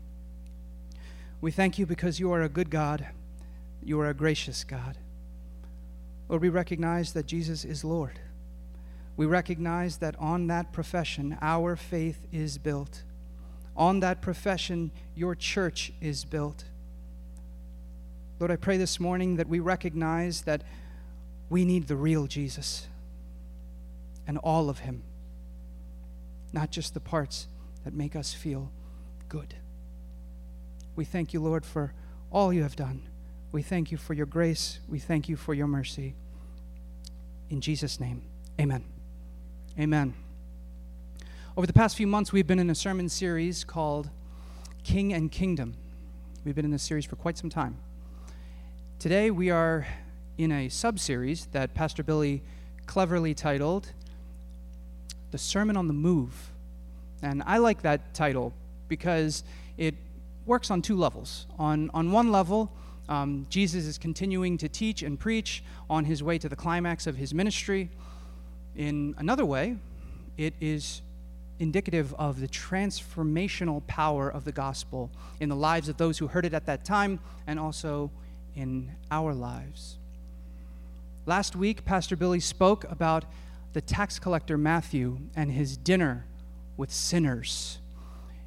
We 1.42 1.50
thank 1.50 1.78
you 1.78 1.84
because 1.84 2.18
you 2.18 2.32
are 2.32 2.40
a 2.40 2.48
good 2.48 2.70
God, 2.70 3.06
you 3.82 4.00
are 4.00 4.08
a 4.08 4.14
gracious 4.14 4.64
God. 4.64 4.96
Lord, 6.28 6.42
we 6.42 6.48
recognize 6.48 7.12
that 7.12 7.26
Jesus 7.26 7.64
is 7.64 7.84
Lord. 7.84 8.18
We 9.16 9.26
recognize 9.26 9.98
that 9.98 10.16
on 10.18 10.48
that 10.48 10.72
profession, 10.72 11.38
our 11.40 11.76
faith 11.76 12.26
is 12.32 12.58
built. 12.58 13.02
On 13.76 14.00
that 14.00 14.20
profession, 14.20 14.90
your 15.14 15.34
church 15.34 15.92
is 16.00 16.24
built. 16.24 16.64
Lord, 18.40 18.50
I 18.50 18.56
pray 18.56 18.76
this 18.76 18.98
morning 18.98 19.36
that 19.36 19.48
we 19.48 19.60
recognize 19.60 20.42
that 20.42 20.62
we 21.48 21.64
need 21.64 21.86
the 21.86 21.96
real 21.96 22.26
Jesus 22.26 22.88
and 24.26 24.38
all 24.38 24.68
of 24.68 24.80
him 24.80 25.02
not 26.54 26.70
just 26.70 26.94
the 26.94 27.00
parts 27.00 27.48
that 27.84 27.92
make 27.92 28.14
us 28.14 28.32
feel 28.32 28.70
good. 29.28 29.54
We 30.94 31.04
thank 31.04 31.34
you, 31.34 31.40
Lord, 31.40 31.66
for 31.66 31.92
all 32.30 32.52
you 32.52 32.62
have 32.62 32.76
done. 32.76 33.02
We 33.54 33.62
thank 33.62 33.92
you 33.92 33.98
for 33.98 34.14
your 34.14 34.26
grace. 34.26 34.80
We 34.88 34.98
thank 34.98 35.28
you 35.28 35.36
for 35.36 35.54
your 35.54 35.68
mercy. 35.68 36.16
In 37.50 37.60
Jesus' 37.60 38.00
name, 38.00 38.22
amen. 38.60 38.82
Amen. 39.78 40.12
Over 41.56 41.64
the 41.64 41.72
past 41.72 41.96
few 41.96 42.08
months, 42.08 42.32
we've 42.32 42.48
been 42.48 42.58
in 42.58 42.68
a 42.68 42.74
sermon 42.74 43.08
series 43.08 43.62
called 43.62 44.10
King 44.82 45.12
and 45.12 45.30
Kingdom. 45.30 45.76
We've 46.44 46.56
been 46.56 46.64
in 46.64 46.72
this 46.72 46.82
series 46.82 47.04
for 47.04 47.14
quite 47.14 47.38
some 47.38 47.48
time. 47.48 47.76
Today, 48.98 49.30
we 49.30 49.50
are 49.50 49.86
in 50.36 50.50
a 50.50 50.68
sub 50.68 50.98
series 50.98 51.46
that 51.52 51.74
Pastor 51.74 52.02
Billy 52.02 52.42
cleverly 52.86 53.34
titled 53.34 53.86
the 55.30 55.38
Sermon 55.38 55.76
on 55.76 55.86
the 55.86 55.94
Move. 55.94 56.50
And 57.22 57.40
I 57.46 57.58
like 57.58 57.82
that 57.82 58.14
title 58.14 58.52
because 58.88 59.44
it 59.78 59.94
works 60.44 60.72
on 60.72 60.82
two 60.82 60.96
levels. 60.96 61.46
On, 61.56 61.88
on 61.94 62.10
one 62.10 62.32
level, 62.32 62.72
um, 63.08 63.46
Jesus 63.50 63.84
is 63.86 63.98
continuing 63.98 64.58
to 64.58 64.68
teach 64.68 65.02
and 65.02 65.18
preach 65.18 65.62
on 65.90 66.04
his 66.04 66.22
way 66.22 66.38
to 66.38 66.48
the 66.48 66.56
climax 66.56 67.06
of 67.06 67.16
his 67.16 67.34
ministry. 67.34 67.90
In 68.76 69.14
another 69.18 69.44
way, 69.44 69.76
it 70.36 70.54
is 70.60 71.02
indicative 71.58 72.14
of 72.14 72.40
the 72.40 72.48
transformational 72.48 73.86
power 73.86 74.28
of 74.28 74.44
the 74.44 74.52
gospel 74.52 75.10
in 75.40 75.48
the 75.48 75.56
lives 75.56 75.88
of 75.88 75.96
those 75.96 76.18
who 76.18 76.26
heard 76.26 76.44
it 76.44 76.54
at 76.54 76.66
that 76.66 76.84
time 76.84 77.20
and 77.46 77.58
also 77.58 78.10
in 78.56 78.90
our 79.10 79.32
lives. 79.32 79.98
Last 81.26 81.56
week, 81.56 81.84
Pastor 81.84 82.16
Billy 82.16 82.40
spoke 82.40 82.84
about 82.90 83.24
the 83.72 83.80
tax 83.80 84.18
collector 84.18 84.58
Matthew 84.58 85.18
and 85.34 85.50
his 85.50 85.76
dinner 85.76 86.26
with 86.76 86.92
sinners. 86.92 87.78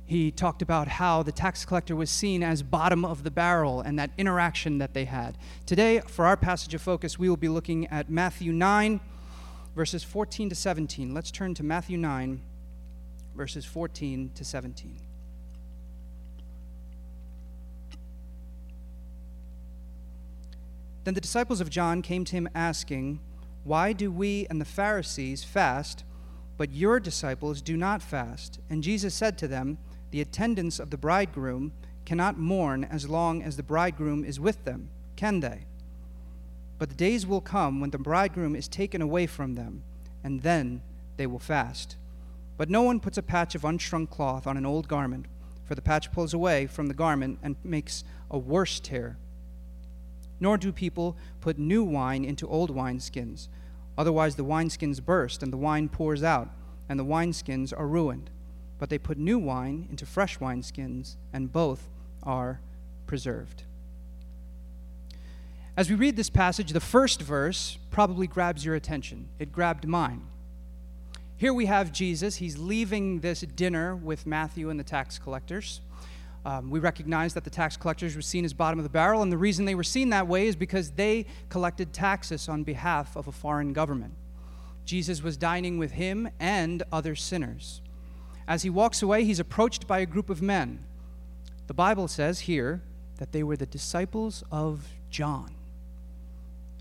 He 0.08 0.32
talked 0.32 0.62
about 0.62 0.88
how 0.88 1.22
the 1.22 1.34
tax 1.34 1.66
collector 1.66 1.94
was 1.94 2.10
seen 2.10 2.42
as 2.42 2.64
bottom 2.64 3.04
of 3.04 3.24
the 3.24 3.32
barrel 3.32 3.82
and 3.82 4.00
that 4.00 4.12
interaction 4.18 4.78
that 4.78 4.94
they 4.94 5.04
had. 5.04 5.38
Today, 5.66 6.00
for 6.00 6.26
our 6.26 6.38
passage 6.38 6.74
of 6.74 6.82
focus, 6.82 7.20
we 7.20 7.28
will 7.28 7.36
be 7.36 7.50
looking 7.50 7.88
at 7.88 8.10
Matthew 8.10 8.54
9, 8.54 9.02
verses 9.76 10.06
14 10.06 10.48
to 10.48 10.56
17. 10.56 11.14
Let's 11.14 11.30
turn 11.30 11.54
to 11.56 11.64
Matthew 11.64 11.98
9, 11.98 12.42
verses 13.36 13.66
14 13.66 14.32
to 14.34 14.46
17. 14.46 14.98
Then 21.04 21.14
the 21.14 21.22
disciples 21.22 21.60
of 21.60 21.70
John 21.70 22.02
came 22.02 22.24
to 22.24 22.32
him 22.32 22.48
asking, 22.56 23.20
why 23.66 23.92
do 23.92 24.10
we 24.10 24.48
and 24.50 24.62
the 24.62 24.66
Pharisees 24.66 25.44
fast, 25.44 26.06
but 26.56 26.72
your 26.72 27.02
disciples 27.02 27.62
do 27.62 27.76
not 27.76 28.02
fast? 28.02 28.60
And 28.70 28.82
Jesus 28.82 29.14
said 29.14 29.38
to 29.40 29.48
them, 29.50 29.78
The 30.12 30.22
attendants 30.22 30.80
of 30.80 30.90
the 30.90 30.98
bridegroom 30.98 31.74
cannot 32.06 32.38
mourn 32.38 32.84
as 32.86 33.10
long 33.10 33.42
as 33.42 33.58
the 33.58 33.64
bridegroom 33.64 34.24
is 34.24 34.40
with 34.40 34.64
them, 34.64 34.90
can 35.16 35.42
they? 35.42 35.66
But 36.80 36.90
the 36.90 36.96
days 36.96 37.26
will 37.26 37.42
come 37.42 37.82
when 37.82 37.90
the 37.90 37.98
bridegroom 37.98 38.56
is 38.56 38.68
taken 38.68 39.02
away 39.02 39.28
from 39.28 39.56
them, 39.56 39.84
and 40.24 40.42
then 40.42 40.82
they 41.18 41.28
will 41.28 41.40
fast. 41.40 41.98
But 42.56 42.70
no 42.70 42.82
one 42.84 43.00
puts 43.00 43.18
a 43.18 43.24
patch 43.24 43.56
of 43.56 43.64
unshrunk 43.64 44.10
cloth 44.10 44.48
on 44.48 44.58
an 44.58 44.66
old 44.66 44.88
garment, 44.88 45.26
for 45.66 45.76
the 45.76 45.82
patch 45.82 46.12
pulls 46.12 46.34
away 46.34 46.66
from 46.68 46.88
the 46.88 46.94
garment 46.94 47.40
and 47.44 47.56
makes 47.64 48.04
a 48.32 48.38
worse 48.38 48.80
tear. 48.80 49.18
Nor 50.40 50.58
do 50.58 50.72
people 50.72 51.18
put 51.42 51.60
new 51.60 51.84
wine 51.84 52.24
into 52.24 52.48
old 52.48 52.74
wineskins. 52.74 53.48
Otherwise, 53.98 54.36
the 54.36 54.46
wineskins 54.46 55.04
burst, 55.04 55.44
and 55.44 55.52
the 55.52 55.58
wine 55.58 55.90
pours 55.90 56.24
out, 56.24 56.50
and 56.88 57.00
the 57.00 57.06
wineskins 57.06 57.74
are 57.78 57.88
ruined. 57.88 58.30
But 58.80 58.90
they 58.90 58.98
put 58.98 59.18
new 59.18 59.40
wine 59.40 59.88
into 59.90 60.06
fresh 60.06 60.38
wineskins, 60.40 61.16
and 61.34 61.52
both 61.52 61.90
are 62.24 62.62
preserved. 63.06 63.64
As 65.76 65.90
we 65.90 65.96
read 65.96 66.16
this 66.16 66.30
passage, 66.30 66.72
the 66.72 66.80
first 66.80 67.22
verse 67.22 67.78
probably 67.92 68.28
grabs 68.28 68.66
your 68.66 68.76
attention. 68.76 69.30
It 69.38 69.52
grabbed 69.52 69.88
mine. 69.88 70.24
Here 71.38 71.54
we 71.54 71.68
have 71.68 71.92
Jesus. 71.92 72.38
He's 72.38 72.58
leaving 72.58 73.20
this 73.20 73.42
dinner 73.42 73.96
with 73.96 74.26
Matthew 74.26 74.72
and 74.72 74.80
the 74.80 74.84
tax 74.84 75.20
collectors. 75.20 75.82
Um, 76.46 76.72
we 76.72 76.80
recognize 76.80 77.34
that 77.36 77.44
the 77.44 77.50
tax 77.50 77.78
collectors 77.78 78.16
were 78.16 78.22
seen 78.24 78.44
as 78.44 78.54
bottom 78.54 78.80
of 78.80 78.84
the 78.84 78.90
barrel, 78.90 79.22
and 79.22 79.32
the 79.32 79.38
reason 79.38 79.66
they 79.66 79.76
were 79.76 79.84
seen 79.84 80.10
that 80.10 80.28
way 80.28 80.48
is 80.48 80.56
because 80.56 80.92
they 80.92 81.26
collected 81.50 81.94
taxes 81.94 82.50
on 82.50 82.64
behalf 82.64 83.16
of 83.16 83.28
a 83.28 83.32
foreign 83.32 83.74
government. 83.74 84.14
Jesus 84.84 85.22
was 85.22 85.38
dining 85.38 85.78
with 85.78 85.92
him 85.92 86.30
and 86.40 86.82
other 86.92 87.16
sinners. 87.16 87.82
As 88.48 88.64
he 88.64 88.70
walks 88.70 89.02
away, 89.02 89.24
he's 89.24 89.40
approached 89.40 89.88
by 89.88 90.00
a 90.00 90.06
group 90.06 90.30
of 90.30 90.42
men. 90.42 90.84
The 91.68 91.74
Bible 91.74 92.08
says 92.08 92.42
here 92.42 92.82
that 93.18 93.32
they 93.32 93.44
were 93.44 93.58
the 93.58 93.66
disciples 93.66 94.44
of 94.52 94.88
John. 95.10 95.54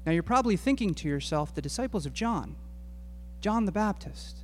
Now, 0.05 0.13
you're 0.13 0.23
probably 0.23 0.57
thinking 0.57 0.95
to 0.95 1.09
yourself, 1.09 1.53
the 1.53 1.63
disciples 1.63 2.07
of 2.07 2.13
John, 2.13 2.55
John 3.41 3.65
the 3.65 3.73
Baptist, 3.73 4.39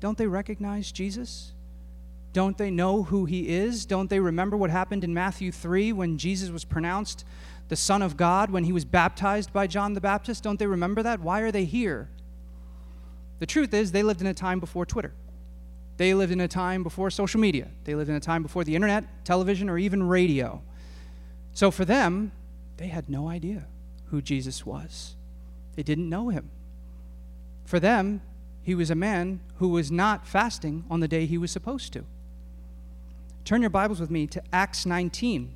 don't 0.00 0.16
they 0.16 0.26
recognize 0.26 0.90
Jesus? 0.90 1.52
Don't 2.32 2.56
they 2.56 2.70
know 2.70 3.02
who 3.02 3.26
he 3.26 3.48
is? 3.48 3.84
Don't 3.84 4.08
they 4.08 4.20
remember 4.20 4.56
what 4.56 4.70
happened 4.70 5.04
in 5.04 5.12
Matthew 5.12 5.52
3 5.52 5.92
when 5.92 6.16
Jesus 6.16 6.50
was 6.50 6.64
pronounced 6.64 7.24
the 7.68 7.76
Son 7.76 8.00
of 8.00 8.16
God 8.16 8.50
when 8.50 8.64
he 8.64 8.72
was 8.72 8.84
baptized 8.84 9.52
by 9.52 9.66
John 9.66 9.92
the 9.92 10.00
Baptist? 10.00 10.42
Don't 10.42 10.58
they 10.58 10.66
remember 10.66 11.02
that? 11.02 11.20
Why 11.20 11.40
are 11.40 11.52
they 11.52 11.66
here? 11.66 12.08
The 13.40 13.46
truth 13.46 13.74
is, 13.74 13.92
they 13.92 14.02
lived 14.02 14.20
in 14.20 14.26
a 14.26 14.34
time 14.34 14.58
before 14.58 14.86
Twitter. 14.86 15.12
They 16.00 16.14
lived 16.14 16.32
in 16.32 16.40
a 16.40 16.48
time 16.48 16.82
before 16.82 17.10
social 17.10 17.38
media, 17.40 17.68
they 17.84 17.94
lived 17.94 18.08
in 18.08 18.16
a 18.16 18.20
time 18.20 18.42
before 18.42 18.64
the 18.64 18.74
internet, 18.74 19.04
television, 19.22 19.68
or 19.68 19.76
even 19.76 20.02
radio. 20.02 20.62
So 21.52 21.70
for 21.70 21.84
them, 21.84 22.32
they 22.78 22.86
had 22.86 23.10
no 23.10 23.28
idea 23.28 23.66
who 24.06 24.22
Jesus 24.22 24.64
was, 24.64 25.14
they 25.76 25.82
didn't 25.82 26.08
know 26.08 26.30
him. 26.30 26.48
For 27.66 27.78
them, 27.78 28.22
he 28.62 28.74
was 28.74 28.90
a 28.90 28.94
man 28.94 29.40
who 29.56 29.68
was 29.68 29.92
not 29.92 30.26
fasting 30.26 30.86
on 30.88 31.00
the 31.00 31.06
day 31.06 31.26
he 31.26 31.36
was 31.36 31.50
supposed 31.50 31.92
to. 31.92 32.06
Turn 33.44 33.60
your 33.60 33.68
Bibles 33.68 34.00
with 34.00 34.10
me 34.10 34.26
to 34.28 34.42
Acts 34.54 34.86
19. 34.86 35.54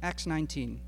Acts 0.00 0.24
19. 0.24 0.83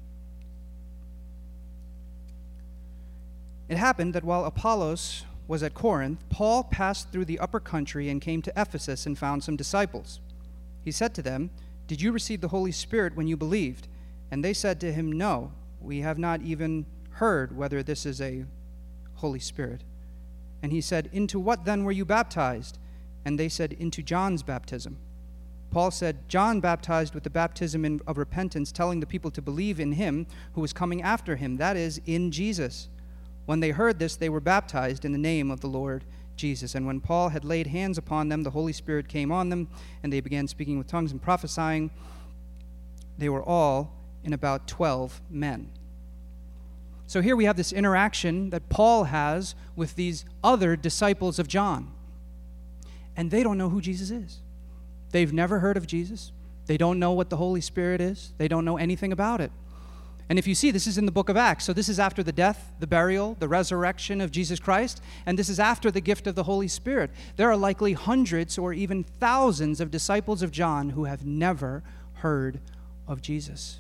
It 3.69 3.79
happened 3.79 4.15
that 4.15 4.25
while 4.25 4.45
Apollos 4.45 5.25
was 5.49 5.63
at 5.63 5.75
Corinth, 5.75 6.25
Paul 6.31 6.65
passed 6.65 7.11
through 7.11 7.25
the 7.25 7.39
upper 7.39 7.61
country 7.61 8.09
and 8.09 8.21
came 8.21 8.43
to 8.43 8.53
Ephesus 8.57 9.07
and 9.07 9.19
found 9.19 9.43
some 9.43 9.57
disciples. 9.57 10.21
He 10.85 10.93
said 10.93 11.15
to 11.15 11.23
them, 11.23 11.51
Did 11.87 12.01
you 12.01 12.13
receive 12.13 12.41
the 12.41 12.49
Holy 12.49 12.73
Spirit 12.73 13.17
when 13.17 13.27
you 13.27 13.37
believed? 13.37 13.89
And 14.31 14.45
they 14.45 14.53
said 14.53 14.81
to 14.81 14.93
him, 14.93 15.11
No, 15.11 15.53
we 15.81 16.01
have 16.01 16.19
not 16.19 16.43
even 16.43 16.87
heard 17.11 17.57
whether 17.57 17.83
this 17.83 18.07
is 18.07 18.21
a 18.21 18.45
Holy 19.15 19.41
Spirit. 19.41 19.83
And 20.63 20.73
he 20.73 20.81
said, 20.81 21.09
Into 21.13 21.39
what 21.39 21.65
then 21.65 21.85
were 21.85 21.93
you 21.93 22.05
baptized? 22.05 22.79
And 23.25 23.39
they 23.39 23.49
said, 23.49 23.73
Into 23.73 24.03
John's 24.03 24.43
baptism. 24.43 24.99
Paul 25.71 25.91
said, 25.91 26.29
John 26.29 26.61
baptized 26.61 27.15
with 27.15 27.25
the 27.25 27.31
baptism 27.31 28.01
of 28.07 28.19
repentance, 28.19 28.71
telling 28.71 29.01
the 29.01 29.07
people 29.07 29.31
to 29.33 29.43
believe 29.43 29.81
in 29.81 29.93
him 29.93 30.27
who 30.55 30.61
was 30.61 30.73
coming 30.73 31.03
after 31.03 31.37
him, 31.37 31.57
that 31.57 31.77
is, 31.77 32.01
in 32.07 32.31
Jesus. 32.31 32.89
When 33.47 33.61
they 33.61 33.71
heard 33.71 33.99
this, 33.99 34.17
they 34.17 34.29
were 34.29 34.41
baptized 34.41 35.05
in 35.05 35.13
the 35.13 35.19
name 35.19 35.51
of 35.51 35.61
the 35.61 35.69
Lord 35.69 36.05
Jesus. 36.37 36.75
And 36.75 36.87
when 36.87 37.01
Paul 37.01 37.31
had 37.31 37.45
laid 37.45 37.69
hands 37.69 37.97
upon 37.97 38.29
them, 38.29 38.43
the 38.43 38.51
Holy 38.51 38.73
Spirit 38.73 39.09
came 39.09 39.33
on 39.33 39.49
them, 39.49 39.69
and 40.03 40.13
they 40.13 40.21
began 40.21 40.47
speaking 40.47 40.79
with 40.79 40.87
tongues 40.89 41.13
and 41.13 41.23
prophesying. 41.23 41.91
They 43.19 43.29
were 43.29 43.43
all 43.43 43.93
in 44.25 44.33
about 44.33 44.69
12 44.69 45.23
men. 45.31 45.71
So 47.07 47.21
here 47.21 47.37
we 47.37 47.45
have 47.45 47.57
this 47.57 47.73
interaction 47.73 48.51
that 48.51 48.69
Paul 48.69 49.05
has 49.05 49.55
with 49.77 49.95
these 49.95 50.25
other 50.43 50.75
disciples 50.75 51.39
of 51.39 51.47
John. 51.47 51.93
And 53.17 53.31
they 53.31 53.43
don't 53.43 53.57
know 53.57 53.69
who 53.69 53.81
Jesus 53.81 54.11
is. 54.11 54.41
They've 55.13 55.33
never 55.33 55.61
heard 55.61 55.77
of 55.77 55.87
Jesus. 55.87 56.33
They 56.67 56.77
don't 56.77 56.99
know 56.99 57.13
what 57.13 57.31
the 57.31 57.37
Holy 57.37 57.61
Spirit 57.61 58.01
is. 58.01 58.33
They 58.39 58.49
don't 58.49 58.65
know 58.65 58.77
anything 58.77 59.13
about 59.13 59.41
it. 59.41 59.53
And 60.29 60.39
if 60.39 60.47
you 60.47 60.55
see, 60.55 60.71
this 60.71 60.87
is 60.87 60.99
in 60.99 61.07
the 61.07 61.13
book 61.13 61.29
of 61.29 61.37
Acts. 61.37 61.65
So 61.65 61.73
this 61.73 61.89
is 61.89 62.01
after 62.01 62.23
the 62.23 62.33
death, 62.33 62.73
the 62.81 62.87
burial, 62.87 63.37
the 63.39 63.49
resurrection 63.49 64.21
of 64.21 64.33
Jesus 64.33 64.59
Christ, 64.59 65.01
and 65.25 65.39
this 65.39 65.49
is 65.49 65.61
after 65.61 65.91
the 65.91 66.01
gift 66.01 66.27
of 66.27 66.35
the 66.35 66.43
Holy 66.43 66.67
Spirit. 66.67 67.11
There 67.37 67.49
are 67.49 67.57
likely 67.57 67.93
hundreds 67.93 68.59
or 68.59 68.73
even 68.73 69.05
thousands 69.05 69.81
of 69.81 69.91
disciples 69.91 70.43
of 70.43 70.51
John 70.51 70.91
who 70.91 71.05
have 71.05 71.25
never 71.25 71.85
heard 72.15 72.61
of 73.07 73.23
Jesus. 73.23 73.79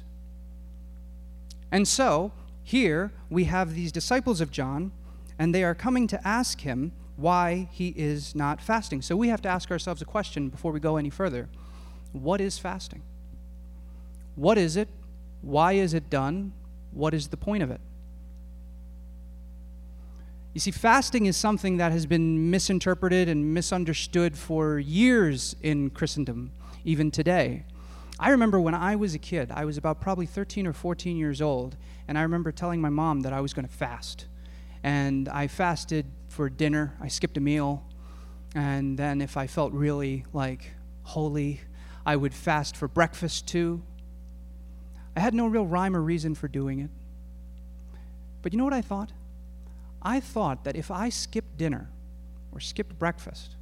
And 1.72 1.88
so, 1.88 2.32
here 2.62 3.12
we 3.28 3.44
have 3.44 3.74
these 3.74 3.90
disciples 3.90 4.40
of 4.40 4.52
John, 4.52 4.92
and 5.38 5.54
they 5.54 5.64
are 5.64 5.74
coming 5.74 6.06
to 6.08 6.26
ask 6.26 6.60
him 6.60 6.92
why 7.16 7.68
he 7.72 7.94
is 7.96 8.34
not 8.34 8.60
fasting. 8.60 9.02
So 9.02 9.16
we 9.16 9.28
have 9.28 9.42
to 9.42 9.48
ask 9.48 9.70
ourselves 9.70 10.02
a 10.02 10.04
question 10.04 10.48
before 10.48 10.70
we 10.72 10.80
go 10.80 10.96
any 10.96 11.10
further 11.10 11.48
What 12.12 12.40
is 12.40 12.58
fasting? 12.58 13.02
What 14.34 14.58
is 14.58 14.76
it? 14.76 14.88
Why 15.46 15.74
is 15.74 15.94
it 15.94 16.10
done? 16.10 16.52
What 16.90 17.14
is 17.14 17.28
the 17.28 17.36
point 17.36 17.62
of 17.62 17.70
it? 17.70 17.80
You 20.54 20.60
see, 20.60 20.72
fasting 20.72 21.26
is 21.26 21.36
something 21.36 21.76
that 21.76 21.92
has 21.92 22.04
been 22.04 22.50
misinterpreted 22.50 23.28
and 23.28 23.54
misunderstood 23.54 24.36
for 24.36 24.80
years 24.80 25.54
in 25.62 25.90
Christendom, 25.90 26.50
even 26.84 27.12
today. 27.12 27.62
I 28.18 28.30
remember 28.30 28.58
when 28.58 28.74
I 28.74 28.96
was 28.96 29.14
a 29.14 29.20
kid, 29.20 29.52
I 29.54 29.64
was 29.64 29.76
about 29.76 30.00
probably 30.00 30.26
13 30.26 30.66
or 30.66 30.72
14 30.72 31.16
years 31.16 31.40
old, 31.40 31.76
and 32.08 32.18
I 32.18 32.22
remember 32.22 32.50
telling 32.50 32.80
my 32.80 32.88
mom 32.88 33.20
that 33.20 33.32
I 33.32 33.40
was 33.40 33.54
going 33.54 33.68
to 33.68 33.72
fast. 33.72 34.26
And 34.82 35.28
I 35.28 35.46
fasted 35.46 36.06
for 36.28 36.50
dinner, 36.50 36.96
I 37.00 37.06
skipped 37.06 37.36
a 37.36 37.40
meal, 37.40 37.84
and 38.56 38.98
then 38.98 39.20
if 39.20 39.36
I 39.36 39.46
felt 39.46 39.72
really 39.72 40.24
like 40.32 40.72
holy, 41.04 41.60
I 42.04 42.16
would 42.16 42.34
fast 42.34 42.76
for 42.76 42.88
breakfast 42.88 43.46
too. 43.46 43.82
I 45.16 45.20
had 45.20 45.34
no 45.34 45.46
real 45.46 45.66
rhyme 45.66 45.96
or 45.96 46.02
reason 46.02 46.34
for 46.34 46.46
doing 46.46 46.78
it. 46.80 46.90
But 48.42 48.52
you 48.52 48.58
know 48.58 48.64
what 48.64 48.74
I 48.74 48.82
thought? 48.82 49.10
I 50.02 50.20
thought 50.20 50.64
that 50.64 50.76
if 50.76 50.90
I 50.90 51.08
skipped 51.08 51.56
dinner 51.56 51.88
or 52.52 52.60
skipped 52.60 52.98
breakfast, 52.98 53.56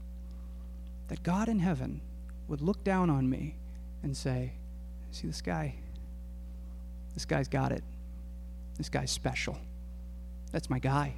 that 1.09 1.23
God 1.23 1.49
in 1.49 1.61
heaven 1.61 2.01
would 2.49 2.61
look 2.61 2.83
down 2.85 3.09
on 3.09 3.31
me 3.31 3.55
and 4.03 4.17
say, 4.17 4.53
See 5.13 5.29
this 5.29 5.41
guy? 5.41 5.77
This 7.15 7.25
guy's 7.25 7.47
got 7.47 7.71
it. 7.71 7.85
This 8.77 8.89
guy's 8.89 9.13
special. 9.13 9.57
That's 10.51 10.69
my 10.69 10.81
guy. 10.81 11.15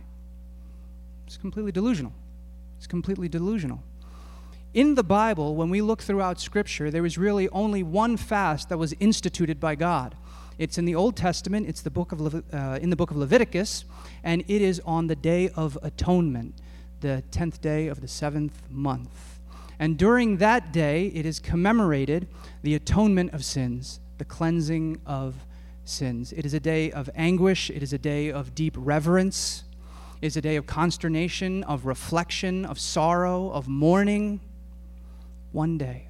It's 1.27 1.39
completely 1.39 1.73
delusional. 1.73 2.13
It's 2.77 2.87
completely 2.87 3.29
delusional. 3.29 3.83
In 4.75 4.95
the 4.95 5.03
Bible, 5.03 5.57
when 5.57 5.71
we 5.71 5.81
look 5.81 6.03
throughout 6.03 6.39
Scripture, 6.39 6.91
there 6.91 7.07
is 7.07 7.17
really 7.17 7.49
only 7.49 7.83
one 7.83 8.19
fast 8.19 8.69
that 8.69 8.77
was 8.77 8.93
instituted 9.01 9.59
by 9.59 9.75
God. 9.75 10.15
It's 10.59 10.79
in 10.79 10.87
the 10.87 10.95
Old 10.95 11.17
Testament. 11.17 11.69
It's 11.69 11.83
the 11.83 11.91
book 11.91 12.13
of 12.13 12.21
Le- 12.21 12.43
uh, 12.53 12.79
in 12.81 12.89
the 12.91 12.97
book 12.97 13.11
of 13.11 13.17
Leviticus, 13.17 13.85
and 14.25 14.43
it 14.49 14.63
is 14.63 14.81
on 14.87 15.07
the 15.07 15.17
Day 15.17 15.51
of 15.51 15.77
Atonement, 15.83 16.55
the 17.01 17.23
tenth 17.31 17.61
day 17.61 17.89
of 17.89 18.01
the 18.01 18.09
seventh 18.09 18.63
month. 18.71 19.39
And 19.79 19.99
during 19.99 20.39
that 20.39 20.73
day, 20.73 21.09
it 21.09 21.27
is 21.27 21.39
commemorated 21.39 22.27
the 22.63 22.75
atonement 22.75 23.35
of 23.35 23.45
sins, 23.45 24.01
the 24.17 24.25
cleansing 24.25 25.01
of 25.05 25.35
sins. 25.85 26.33
It 26.33 26.47
is 26.47 26.55
a 26.55 26.61
day 26.61 26.91
of 26.91 27.11
anguish. 27.15 27.69
It 27.69 27.83
is 27.83 27.93
a 27.93 27.99
day 27.99 28.31
of 28.31 28.55
deep 28.55 28.75
reverence. 28.79 29.65
It 30.23 30.29
is 30.29 30.37
a 30.39 30.41
day 30.41 30.57
of 30.57 30.67
consternation, 30.67 31.63
of 31.65 31.85
reflection, 31.85 32.65
of 32.65 32.81
sorrow, 32.81 33.51
of 33.51 33.69
mourning. 33.69 34.41
One 35.53 35.77
day. 35.77 36.09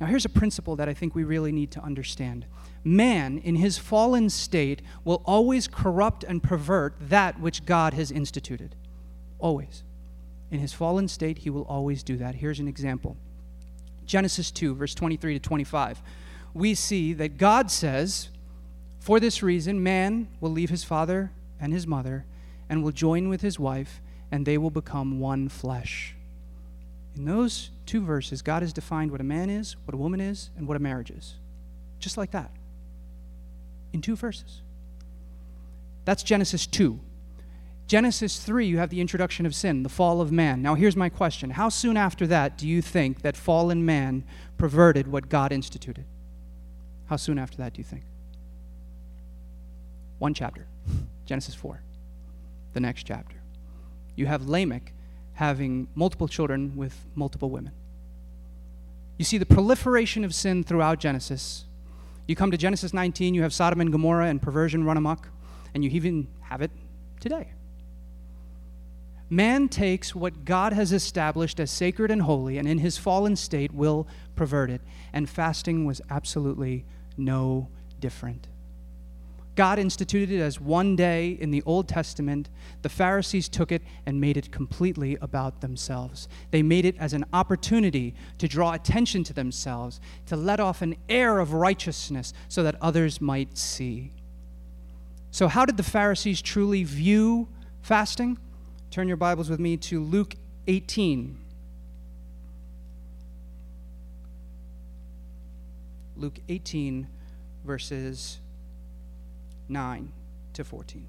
Now, 0.00 0.06
here's 0.06 0.24
a 0.24 0.28
principle 0.28 0.76
that 0.76 0.88
I 0.88 0.94
think 0.94 1.14
we 1.14 1.24
really 1.24 1.52
need 1.52 1.70
to 1.72 1.80
understand 1.80 2.44
man, 2.86 3.38
in 3.38 3.56
his 3.56 3.76
fallen 3.76 4.30
state, 4.30 4.80
will 5.04 5.20
always 5.26 5.66
corrupt 5.66 6.22
and 6.22 6.42
pervert 6.42 6.94
that 7.00 7.40
which 7.40 7.66
God 7.66 7.92
has 7.94 8.10
instituted. 8.10 8.76
Always. 9.38 9.82
In 10.50 10.60
his 10.60 10.72
fallen 10.72 11.08
state, 11.08 11.38
he 11.38 11.50
will 11.50 11.64
always 11.64 12.04
do 12.04 12.16
that. 12.18 12.36
Here's 12.36 12.60
an 12.60 12.68
example 12.68 13.16
Genesis 14.06 14.52
2, 14.52 14.76
verse 14.76 14.94
23 14.94 15.34
to 15.34 15.40
25. 15.40 16.00
We 16.54 16.74
see 16.74 17.12
that 17.14 17.36
God 17.36 17.70
says, 17.70 18.30
For 19.00 19.18
this 19.18 19.42
reason, 19.42 19.82
man 19.82 20.28
will 20.40 20.52
leave 20.52 20.70
his 20.70 20.84
father 20.84 21.32
and 21.60 21.72
his 21.72 21.86
mother 21.86 22.24
and 22.68 22.84
will 22.84 22.92
join 22.92 23.28
with 23.28 23.42
his 23.42 23.58
wife, 23.58 24.00
and 24.30 24.46
they 24.46 24.58
will 24.58 24.70
become 24.70 25.18
one 25.18 25.48
flesh. 25.48 26.14
In 27.16 27.24
those 27.24 27.70
two 27.84 28.00
verses, 28.00 28.42
God 28.42 28.62
has 28.62 28.72
defined 28.72 29.10
what 29.10 29.20
a 29.20 29.24
man 29.24 29.50
is, 29.50 29.76
what 29.84 29.94
a 29.94 29.98
woman 29.98 30.20
is, 30.20 30.50
and 30.56 30.68
what 30.68 30.76
a 30.76 30.80
marriage 30.80 31.10
is. 31.10 31.34
Just 31.98 32.16
like 32.16 32.30
that 32.30 32.50
in 33.92 34.00
two 34.00 34.16
verses. 34.16 34.62
That's 36.04 36.22
Genesis 36.22 36.66
2. 36.66 37.00
Genesis 37.86 38.38
3, 38.38 38.66
you 38.66 38.78
have 38.78 38.90
the 38.90 39.00
introduction 39.00 39.46
of 39.46 39.54
sin, 39.54 39.84
the 39.84 39.88
fall 39.88 40.20
of 40.20 40.32
man. 40.32 40.60
Now, 40.60 40.74
here's 40.74 40.96
my 40.96 41.08
question 41.08 41.50
How 41.50 41.68
soon 41.68 41.96
after 41.96 42.26
that 42.26 42.58
do 42.58 42.66
you 42.66 42.82
think 42.82 43.22
that 43.22 43.36
fallen 43.36 43.84
man 43.84 44.24
perverted 44.58 45.06
what 45.06 45.28
God 45.28 45.52
instituted? 45.52 46.04
How 47.06 47.16
soon 47.16 47.38
after 47.38 47.56
that 47.58 47.74
do 47.74 47.78
you 47.78 47.84
think? 47.84 48.02
One 50.18 50.34
chapter, 50.34 50.66
Genesis 51.26 51.54
4. 51.54 51.80
The 52.72 52.80
next 52.80 53.04
chapter. 53.04 53.36
You 54.16 54.26
have 54.26 54.48
Lamech 54.48 54.92
having 55.34 55.88
multiple 55.94 56.26
children 56.26 56.76
with 56.76 57.06
multiple 57.14 57.50
women. 57.50 57.72
You 59.18 59.24
see 59.24 59.38
the 59.38 59.46
proliferation 59.46 60.24
of 60.24 60.34
sin 60.34 60.64
throughout 60.64 60.98
Genesis 60.98 61.64
you 62.26 62.36
come 62.36 62.50
to 62.50 62.56
Genesis 62.56 62.92
19, 62.92 63.34
you 63.34 63.42
have 63.42 63.52
Sodom 63.52 63.80
and 63.80 63.92
Gomorrah 63.92 64.26
and 64.26 64.40
perversion 64.40 64.84
run 64.84 64.96
amok, 64.96 65.28
and 65.74 65.84
you 65.84 65.90
even 65.90 66.28
have 66.40 66.62
it 66.62 66.70
today. 67.20 67.52
Man 69.28 69.68
takes 69.68 70.14
what 70.14 70.44
God 70.44 70.72
has 70.72 70.92
established 70.92 71.58
as 71.58 71.70
sacred 71.70 72.10
and 72.10 72.22
holy, 72.22 72.58
and 72.58 72.68
in 72.68 72.78
his 72.78 72.96
fallen 72.96 73.34
state 73.34 73.72
will 73.72 74.06
pervert 74.36 74.70
it. 74.70 74.80
And 75.12 75.28
fasting 75.28 75.84
was 75.84 76.00
absolutely 76.08 76.84
no 77.16 77.68
different. 77.98 78.46
God 79.56 79.78
instituted 79.78 80.30
it 80.30 80.42
as 80.42 80.60
one 80.60 80.96
day 80.96 81.30
in 81.30 81.50
the 81.50 81.62
Old 81.64 81.88
Testament. 81.88 82.50
The 82.82 82.90
Pharisees 82.90 83.48
took 83.48 83.72
it 83.72 83.82
and 84.04 84.20
made 84.20 84.36
it 84.36 84.52
completely 84.52 85.16
about 85.22 85.62
themselves. 85.62 86.28
They 86.50 86.62
made 86.62 86.84
it 86.84 86.94
as 86.98 87.14
an 87.14 87.24
opportunity 87.32 88.14
to 88.36 88.46
draw 88.46 88.72
attention 88.72 89.24
to 89.24 89.32
themselves, 89.32 89.98
to 90.26 90.36
let 90.36 90.60
off 90.60 90.82
an 90.82 90.94
air 91.08 91.38
of 91.38 91.54
righteousness 91.54 92.34
so 92.48 92.62
that 92.62 92.76
others 92.82 93.18
might 93.18 93.56
see. 93.56 94.12
So, 95.30 95.48
how 95.48 95.64
did 95.64 95.78
the 95.78 95.82
Pharisees 95.82 96.42
truly 96.42 96.84
view 96.84 97.48
fasting? 97.80 98.38
Turn 98.90 99.08
your 99.08 99.16
Bibles 99.16 99.48
with 99.48 99.58
me 99.58 99.78
to 99.78 100.02
Luke 100.02 100.34
18. 100.66 101.38
Luke 106.16 106.38
18, 106.48 107.06
verses 107.64 108.38
9 109.68 110.12
to 110.54 110.64
14. 110.64 111.06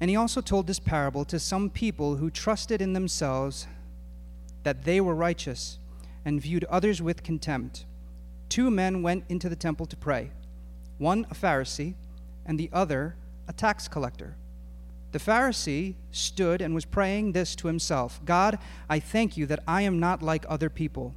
And 0.00 0.10
he 0.10 0.16
also 0.16 0.40
told 0.40 0.66
this 0.66 0.78
parable 0.78 1.24
to 1.24 1.38
some 1.38 1.70
people 1.70 2.16
who 2.16 2.30
trusted 2.30 2.82
in 2.82 2.92
themselves 2.92 3.66
that 4.62 4.84
they 4.84 5.00
were 5.00 5.14
righteous 5.14 5.78
and 6.24 6.40
viewed 6.40 6.64
others 6.64 7.00
with 7.00 7.22
contempt. 7.22 7.86
two 8.48 8.70
men 8.70 9.02
went 9.02 9.24
into 9.28 9.48
the 9.48 9.56
temple 9.56 9.86
to 9.86 9.96
pray 9.96 10.30
one 10.98 11.26
a 11.30 11.34
Pharisee, 11.34 11.94
and 12.44 12.58
the 12.58 12.70
other 12.72 13.16
a 13.48 13.52
tax 13.52 13.88
collector. 13.88 14.36
The 15.12 15.18
Pharisee 15.18 15.94
stood 16.10 16.60
and 16.60 16.74
was 16.74 16.84
praying 16.84 17.32
this 17.32 17.54
to 17.56 17.68
himself 17.68 18.20
God, 18.24 18.58
I 18.88 18.98
thank 18.98 19.36
you 19.36 19.46
that 19.46 19.62
I 19.66 19.82
am 19.82 20.00
not 20.00 20.22
like 20.22 20.44
other 20.48 20.70
people, 20.70 21.14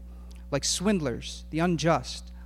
like 0.51 0.63
swindlers, 0.63 1.45
the 1.49 1.59
unjust, 1.59 2.31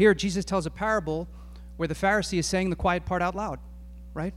Here, 0.00 0.14
Jesus 0.14 0.46
tells 0.46 0.64
a 0.64 0.70
parable 0.70 1.28
where 1.76 1.86
the 1.86 1.94
Pharisee 1.94 2.38
is 2.38 2.46
saying 2.46 2.70
the 2.70 2.74
quiet 2.74 3.04
part 3.04 3.20
out 3.20 3.34
loud, 3.34 3.58
right? 4.14 4.32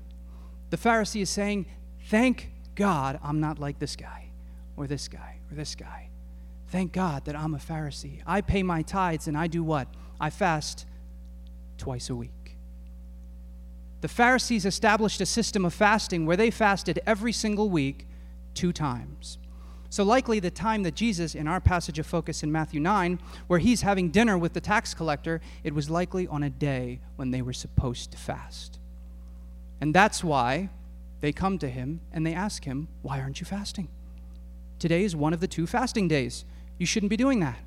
The 0.72 0.76
Pharisee 0.76 1.22
is 1.22 1.30
saying, 1.30 1.68
Thank 2.10 2.52
God 2.76 3.18
I'm 3.24 3.40
not 3.40 3.60
like 3.60 3.80
this 3.80 3.96
guy, 3.96 4.32
or 4.76 4.88
this 4.88 5.08
guy, 5.08 5.40
or 5.50 5.56
this 5.56 5.76
guy. 5.76 6.10
Thank 6.68 6.92
God 6.92 7.24
that 7.24 7.38
I'm 7.38 7.56
a 7.56 7.60
Pharisee. 7.60 8.22
I 8.28 8.42
pay 8.42 8.62
my 8.62 8.82
tithes 8.82 9.30
and 9.30 9.38
I 9.38 9.48
do 9.48 9.64
what? 9.64 9.88
I 10.20 10.32
fast 10.32 10.86
twice 11.78 12.10
a 12.10 12.16
week. 12.16 12.58
The 14.02 14.10
Pharisees 14.10 14.66
established 14.66 15.22
a 15.22 15.26
system 15.26 15.64
of 15.64 15.74
fasting 15.74 16.26
where 16.26 16.36
they 16.36 16.52
fasted 16.52 17.00
every 17.06 17.32
single 17.32 17.70
week 17.70 18.06
two 18.54 18.74
times. 18.74 19.38
So, 19.94 20.04
likely 20.04 20.40
the 20.40 20.50
time 20.50 20.82
that 20.82 20.96
Jesus, 20.96 21.36
in 21.36 21.48
our 21.48 21.60
passage 21.60 22.00
of 22.00 22.08
focus 22.08 22.42
in 22.42 22.52
Matthew 22.52 22.80
9, 22.80 23.20
where 23.46 23.60
he's 23.60 23.84
having 23.84 24.10
dinner 24.10 24.40
with 24.40 24.54
the 24.54 24.60
tax 24.60 24.96
collector, 24.96 25.40
it 25.64 25.76
was 25.76 25.88
likely 25.88 26.26
on 26.26 26.42
a 26.42 26.50
day 26.50 27.00
when 27.16 27.30
they 27.30 27.44
were 27.44 27.54
supposed 27.54 28.10
to 28.10 28.18
fast. 28.18 28.80
And 29.80 29.94
that's 29.94 30.24
why 30.24 30.72
they 31.22 31.32
come 31.32 31.60
to 31.60 31.70
him 31.70 32.02
and 32.12 32.26
they 32.26 32.34
ask 32.34 32.64
him, 32.64 32.88
Why 33.04 33.20
aren't 33.22 33.40
you 33.40 33.46
fasting? 33.46 33.88
Today 34.80 35.04
is 35.04 35.16
one 35.16 35.32
of 35.32 35.42
the 35.42 35.48
two 35.48 35.68
fasting 35.68 36.08
days. 36.08 36.44
You 36.80 36.88
shouldn't 36.88 37.12
be 37.12 37.16
doing 37.16 37.40
that. 37.42 37.60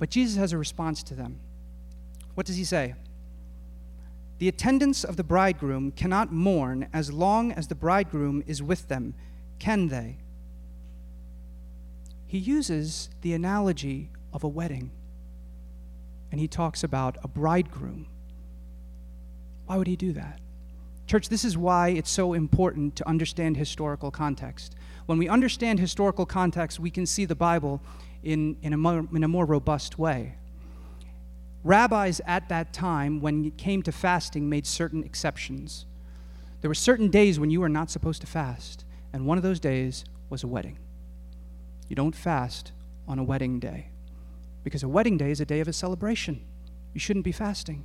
But 0.00 0.10
Jesus 0.10 0.38
has 0.38 0.52
a 0.52 0.58
response 0.58 1.04
to 1.04 1.14
them. 1.14 1.38
What 2.34 2.46
does 2.46 2.56
he 2.56 2.64
say? 2.64 2.96
The 4.40 4.48
attendants 4.48 5.04
of 5.04 5.16
the 5.16 5.22
bridegroom 5.22 5.92
cannot 5.92 6.32
mourn 6.32 6.88
as 6.92 7.12
long 7.12 7.52
as 7.52 7.68
the 7.68 7.76
bridegroom 7.76 8.42
is 8.48 8.60
with 8.60 8.88
them, 8.88 9.14
can 9.60 9.86
they? 9.86 10.16
He 12.30 12.38
uses 12.38 13.10
the 13.22 13.32
analogy 13.32 14.08
of 14.32 14.44
a 14.44 14.48
wedding, 14.48 14.92
and 16.30 16.40
he 16.40 16.46
talks 16.46 16.84
about 16.84 17.16
a 17.24 17.26
bridegroom. 17.26 18.06
Why 19.66 19.76
would 19.76 19.88
he 19.88 19.96
do 19.96 20.12
that? 20.12 20.38
Church, 21.08 21.28
this 21.28 21.44
is 21.44 21.58
why 21.58 21.88
it's 21.88 22.08
so 22.08 22.34
important 22.34 22.94
to 22.94 23.08
understand 23.08 23.56
historical 23.56 24.12
context. 24.12 24.76
When 25.06 25.18
we 25.18 25.28
understand 25.28 25.80
historical 25.80 26.24
context, 26.24 26.78
we 26.78 26.88
can 26.88 27.04
see 27.04 27.24
the 27.24 27.34
Bible 27.34 27.82
in, 28.22 28.56
in, 28.62 28.74
a, 28.74 28.76
more, 28.76 29.08
in 29.12 29.24
a 29.24 29.28
more 29.28 29.44
robust 29.44 29.98
way. 29.98 30.36
Rabbis 31.64 32.20
at 32.28 32.48
that 32.48 32.72
time, 32.72 33.20
when 33.20 33.46
it 33.46 33.56
came 33.56 33.82
to 33.82 33.90
fasting, 33.90 34.48
made 34.48 34.68
certain 34.68 35.02
exceptions. 35.02 35.84
There 36.60 36.70
were 36.70 36.76
certain 36.76 37.08
days 37.08 37.40
when 37.40 37.50
you 37.50 37.60
were 37.60 37.68
not 37.68 37.90
supposed 37.90 38.20
to 38.20 38.28
fast, 38.28 38.84
and 39.12 39.26
one 39.26 39.36
of 39.36 39.42
those 39.42 39.58
days 39.58 40.04
was 40.28 40.44
a 40.44 40.46
wedding. 40.46 40.78
You 41.90 41.96
don't 41.96 42.14
fast 42.14 42.70
on 43.08 43.18
a 43.18 43.24
wedding 43.24 43.58
day 43.58 43.88
because 44.62 44.84
a 44.84 44.88
wedding 44.88 45.18
day 45.18 45.32
is 45.32 45.40
a 45.40 45.44
day 45.44 45.58
of 45.58 45.66
a 45.66 45.72
celebration. 45.72 46.40
You 46.94 47.00
shouldn't 47.00 47.24
be 47.24 47.32
fasting. 47.32 47.84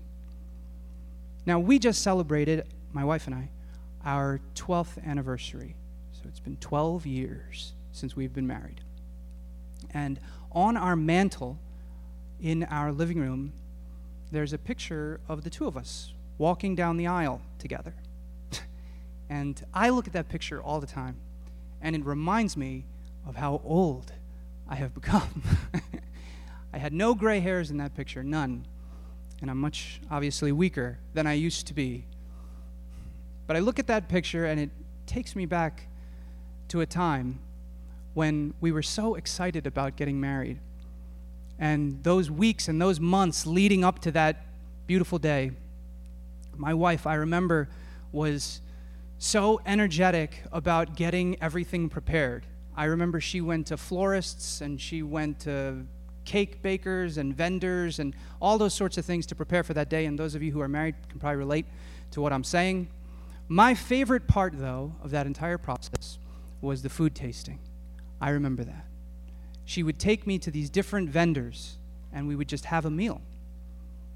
Now, 1.43 1.57
we 1.57 1.79
just 1.79 2.03
celebrated 2.03 2.67
my 2.93 3.03
wife 3.03 3.25
and 3.25 3.35
I, 3.35 3.49
our 4.05 4.41
12th 4.53 5.03
anniversary. 5.03 5.75
So 6.11 6.21
it's 6.27 6.39
been 6.39 6.57
12 6.57 7.07
years 7.07 7.73
since 7.91 8.15
we've 8.15 8.31
been 8.31 8.45
married. 8.45 8.81
And 9.89 10.19
on 10.51 10.77
our 10.77 10.95
mantle 10.95 11.57
in 12.39 12.63
our 12.65 12.91
living 12.91 13.19
room, 13.19 13.53
there's 14.31 14.53
a 14.53 14.59
picture 14.59 15.19
of 15.27 15.43
the 15.43 15.49
two 15.49 15.65
of 15.65 15.75
us 15.75 16.13
walking 16.37 16.75
down 16.75 16.97
the 16.97 17.07
aisle 17.07 17.41
together. 17.57 17.95
and 19.31 19.65
I 19.73 19.89
look 19.89 20.05
at 20.05 20.13
that 20.13 20.29
picture 20.29 20.61
all 20.61 20.79
the 20.79 20.85
time, 20.85 21.15
and 21.81 21.95
it 21.95 22.05
reminds 22.05 22.55
me 22.55 22.85
of 23.27 23.35
how 23.35 23.61
old 23.63 24.11
I 24.67 24.75
have 24.75 24.93
become. 24.93 25.43
I 26.73 26.77
had 26.77 26.93
no 26.93 27.13
gray 27.13 27.39
hairs 27.39 27.71
in 27.71 27.77
that 27.77 27.95
picture, 27.95 28.23
none. 28.23 28.65
And 29.41 29.49
I'm 29.49 29.57
much, 29.57 30.01
obviously, 30.09 30.51
weaker 30.51 30.97
than 31.13 31.27
I 31.27 31.33
used 31.33 31.67
to 31.67 31.73
be. 31.73 32.05
But 33.47 33.55
I 33.55 33.59
look 33.59 33.79
at 33.79 33.87
that 33.87 34.09
picture 34.09 34.45
and 34.45 34.59
it 34.59 34.69
takes 35.05 35.35
me 35.35 35.45
back 35.45 35.87
to 36.69 36.81
a 36.81 36.85
time 36.85 37.39
when 38.13 38.53
we 38.61 38.71
were 38.71 38.81
so 38.81 39.15
excited 39.15 39.67
about 39.67 39.95
getting 39.95 40.19
married. 40.19 40.59
And 41.59 42.03
those 42.03 42.31
weeks 42.31 42.67
and 42.67 42.81
those 42.81 42.99
months 42.99 43.45
leading 43.45 43.83
up 43.83 43.99
to 43.99 44.11
that 44.11 44.45
beautiful 44.87 45.19
day, 45.19 45.51
my 46.57 46.73
wife, 46.73 47.05
I 47.05 47.15
remember, 47.15 47.69
was 48.11 48.61
so 49.17 49.61
energetic 49.65 50.41
about 50.51 50.95
getting 50.95 51.41
everything 51.41 51.89
prepared. 51.89 52.45
I 52.77 52.85
remember 52.85 53.21
she 53.21 53.41
went 53.41 53.67
to 53.67 53.77
florists 53.77 54.61
and 54.61 54.79
she 54.79 55.01
went 55.01 55.39
to 55.41 55.85
cake 56.25 56.61
bakers 56.61 57.17
and 57.17 57.35
vendors 57.35 57.99
and 57.99 58.15
all 58.41 58.57
those 58.57 58.73
sorts 58.73 58.97
of 58.97 59.05
things 59.05 59.25
to 59.27 59.35
prepare 59.35 59.63
for 59.63 59.73
that 59.73 59.89
day. 59.89 60.05
And 60.05 60.19
those 60.19 60.35
of 60.35 60.43
you 60.43 60.51
who 60.51 60.61
are 60.61 60.67
married 60.67 60.95
can 61.09 61.19
probably 61.19 61.37
relate 61.37 61.65
to 62.11 62.21
what 62.21 62.33
I'm 62.33 62.43
saying. 62.43 62.89
My 63.47 63.75
favorite 63.75 64.27
part, 64.27 64.53
though, 64.57 64.93
of 65.03 65.11
that 65.11 65.27
entire 65.27 65.57
process 65.57 66.17
was 66.61 66.81
the 66.81 66.89
food 66.89 67.13
tasting. 67.13 67.59
I 68.19 68.31
remember 68.31 68.63
that. 68.63 68.85
She 69.65 69.83
would 69.83 69.99
take 69.99 70.25
me 70.25 70.39
to 70.39 70.51
these 70.51 70.69
different 70.69 71.09
vendors, 71.09 71.77
and 72.11 72.27
we 72.27 72.35
would 72.35 72.47
just 72.47 72.65
have 72.65 72.85
a 72.85 72.89
meal 72.89 73.21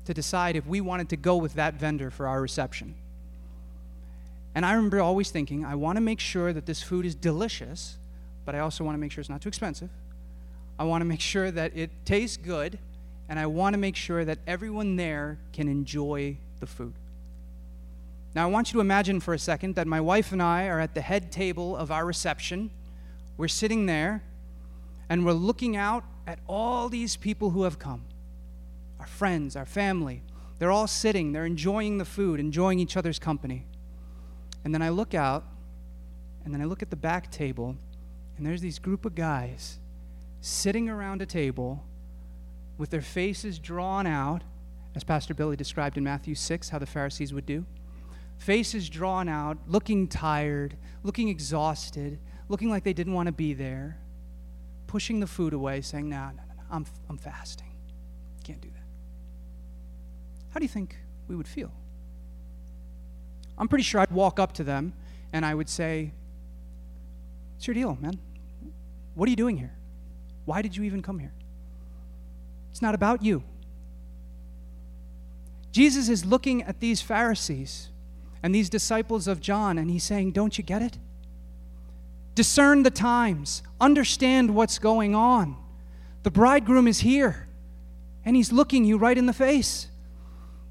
to 0.06 0.14
decide 0.14 0.56
if 0.56 0.66
we 0.66 0.82
wanted 0.82 1.10
to 1.10 1.18
go 1.18 1.38
with 1.38 1.54
that 1.54 1.76
vendor 1.76 2.10
for 2.10 2.28
our 2.28 2.42
reception. 2.42 2.96
And 4.56 4.66
I 4.66 4.74
remember 4.74 5.00
always 5.00 5.30
thinking, 5.30 5.64
I 5.64 5.76
want 5.76 5.98
to 5.98 6.02
make 6.02 6.20
sure 6.20 6.52
that 6.52 6.66
this 6.66 6.82
food 6.82 7.06
is 7.06 7.14
delicious, 7.14 7.99
but 8.46 8.56
I 8.56 8.60
also 8.60 8.84
want 8.84 8.96
to 8.96 9.00
make 9.00 9.12
sure 9.12 9.22
it's 9.22 9.30
not 9.30 9.42
too 9.42 9.50
expensive. 9.50 9.90
I 10.78 10.84
want 10.84 11.02
to 11.02 11.06
make 11.06 11.22
sure 11.22 11.52
that 11.52 11.76
it 11.76 11.92
tastes 12.06 12.38
good, 12.38 12.80
and 13.28 13.38
I 13.38 13.46
want 13.46 13.74
to 13.74 13.78
make 13.78 13.96
sure 13.96 14.24
that 14.26 14.40
everyone 14.48 14.96
there 14.96 15.38
can 15.54 15.68
enjoy 15.68 16.38
the 16.60 16.66
food. 16.66 16.94
Now, 18.36 18.44
I 18.44 18.50
want 18.50 18.70
you 18.70 18.74
to 18.74 18.82
imagine 18.82 19.20
for 19.20 19.34
a 19.34 19.40
second 19.40 19.76
that 19.76 19.88
my 19.88 20.00
wife 20.00 20.32
and 20.32 20.42
I 20.42 20.68
are 20.68 20.80
at 20.80 20.94
the 20.94 21.02
head 21.02 21.32
table 21.32 21.76
of 21.76 21.92
our 21.92 22.06
reception. 22.06 22.70
We're 23.38 23.48
sitting 23.48 23.88
there, 23.88 24.24
and 25.10 25.26
we're 25.26 25.34
looking 25.34 25.76
out 25.76 26.04
at 26.28 26.40
all 26.48 26.90
these 26.90 27.16
people 27.16 27.50
who 27.50 27.64
have 27.64 27.80
come 27.80 28.06
our 29.00 29.08
friends, 29.08 29.56
our 29.56 29.66
family. 29.66 30.22
They're 30.60 30.72
all 30.72 30.88
sitting, 30.88 31.32
they're 31.32 31.46
enjoying 31.46 31.98
the 31.98 32.06
food, 32.06 32.40
enjoying 32.40 32.80
each 32.80 32.98
other's 32.98 33.18
company. 33.18 33.66
And 34.66 34.74
then 34.74 34.82
I 34.82 34.90
look 34.90 35.14
out, 35.14 35.46
and 36.44 36.54
then 36.54 36.62
I 36.62 36.66
look 36.66 36.82
at 36.82 36.90
the 36.90 36.98
back 36.98 37.32
table, 37.32 37.78
and 38.40 38.48
there's 38.48 38.62
these 38.62 38.80
group 38.80 39.04
of 39.04 39.16
guys 39.16 39.80
sitting 40.40 40.88
around 40.88 41.22
a 41.22 41.26
table 41.26 41.84
with 42.78 42.90
their 42.90 43.02
faces 43.02 43.60
drawn 43.60 44.08
out, 44.08 44.44
as 44.96 45.04
Pastor 45.04 45.34
Billy 45.34 45.58
described 45.58 45.98
in 45.98 46.06
Matthew 46.06 46.36
6, 46.36 46.70
how 46.70 46.80
the 46.80 46.86
Pharisees 46.86 47.34
would 47.34 47.46
do 47.46 47.66
faces 48.38 48.88
drawn 48.88 49.28
out, 49.28 49.58
looking 49.68 50.08
tired, 50.08 50.78
looking 51.04 51.28
exhausted, 51.28 52.18
looking 52.48 52.70
like 52.70 52.86
they 52.86 52.94
didn't 52.94 53.12
want 53.14 53.28
to 53.28 53.34
be 53.34 53.54
there, 53.54 53.98
pushing 54.88 55.20
the 55.20 55.28
food 55.28 55.52
away, 55.52 55.82
saying, 55.82 56.08
No, 56.08 56.28
no, 56.28 56.44
no, 56.48 56.54
no 56.56 56.64
I'm, 56.72 56.86
I'm 57.10 57.18
fasting. 57.18 57.76
Can't 58.46 58.62
do 58.62 58.70
that. 58.70 58.86
How 60.52 60.60
do 60.60 60.64
you 60.64 60.70
think 60.70 60.96
we 61.28 61.36
would 61.36 61.50
feel? 61.50 61.74
I'm 63.58 63.68
pretty 63.68 63.84
sure 63.84 64.00
I'd 64.00 64.12
walk 64.12 64.40
up 64.40 64.54
to 64.54 64.64
them 64.64 64.94
and 65.34 65.46
I 65.46 65.54
would 65.54 65.68
say, 65.68 66.14
What's 67.58 67.68
your 67.68 67.74
deal, 67.74 67.98
man? 68.00 68.18
What 69.20 69.28
are 69.28 69.32
you 69.32 69.36
doing 69.36 69.58
here? 69.58 69.74
Why 70.46 70.62
did 70.62 70.78
you 70.78 70.84
even 70.84 71.02
come 71.02 71.20
here? 71.20 71.34
It's 72.72 72.82
not 72.82 72.96
about 72.96 73.22
you. 73.22 73.44
Jesus 75.74 76.08
is 76.08 76.24
looking 76.24 76.64
at 76.64 76.80
these 76.80 77.02
Pharisees 77.02 77.90
and 78.42 78.56
these 78.56 78.70
disciples 78.70 79.28
of 79.28 79.42
John, 79.42 79.78
and 79.78 79.92
he's 79.92 80.06
saying, 80.06 80.32
Don't 80.32 80.58
you 80.58 80.64
get 80.64 80.82
it? 80.82 80.98
Discern 82.34 82.84
the 82.84 82.92
times, 82.92 83.62
understand 83.82 84.56
what's 84.56 84.80
going 84.80 85.14
on. 85.14 85.58
The 86.24 86.32
bridegroom 86.32 86.88
is 86.88 87.02
here, 87.02 87.50
and 88.24 88.38
He's 88.38 88.54
looking 88.54 88.86
you 88.86 88.98
right 88.98 89.18
in 89.18 89.26
the 89.26 89.34
face. 89.34 89.88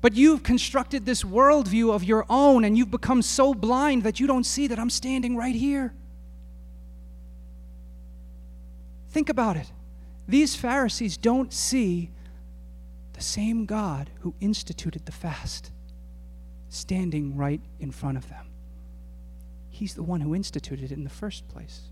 But 0.00 0.14
you've 0.14 0.42
constructed 0.42 1.04
this 1.04 1.22
worldview 1.22 1.92
of 1.92 2.02
your 2.02 2.24
own, 2.30 2.64
and 2.64 2.78
you've 2.78 2.90
become 2.90 3.20
so 3.20 3.52
blind 3.52 4.04
that 4.04 4.18
you 4.18 4.26
don't 4.26 4.44
see 4.44 4.68
that 4.68 4.78
I'm 4.78 4.88
standing 4.88 5.36
right 5.36 5.54
here. 5.54 5.92
Think 9.10 9.28
about 9.28 9.56
it. 9.56 9.72
These 10.26 10.54
Pharisees 10.54 11.16
don't 11.16 11.52
see 11.52 12.10
the 13.14 13.22
same 13.22 13.64
God 13.66 14.10
who 14.20 14.34
instituted 14.40 15.06
the 15.06 15.12
fast 15.12 15.72
standing 16.68 17.36
right 17.36 17.60
in 17.80 17.90
front 17.90 18.18
of 18.18 18.28
them. 18.28 18.46
He's 19.70 19.94
the 19.94 20.02
one 20.02 20.20
who 20.20 20.34
instituted 20.34 20.90
it 20.90 20.92
in 20.92 21.04
the 21.04 21.10
first 21.10 21.48
place. 21.48 21.82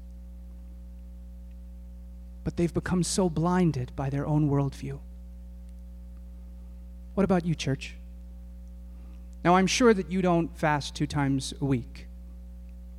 But 2.44 2.56
they've 2.56 2.72
become 2.72 3.02
so 3.02 3.30
blinded 3.30 3.92
by 3.96 4.10
their 4.10 4.26
own 4.26 4.50
worldview. 4.50 4.98
What 7.14 7.24
about 7.24 7.46
you, 7.46 7.54
church? 7.54 7.94
Now, 9.42 9.56
I'm 9.56 9.66
sure 9.66 9.94
that 9.94 10.10
you 10.10 10.20
don't 10.20 10.56
fast 10.56 10.94
two 10.94 11.06
times 11.06 11.54
a 11.60 11.64
week. 11.64 12.06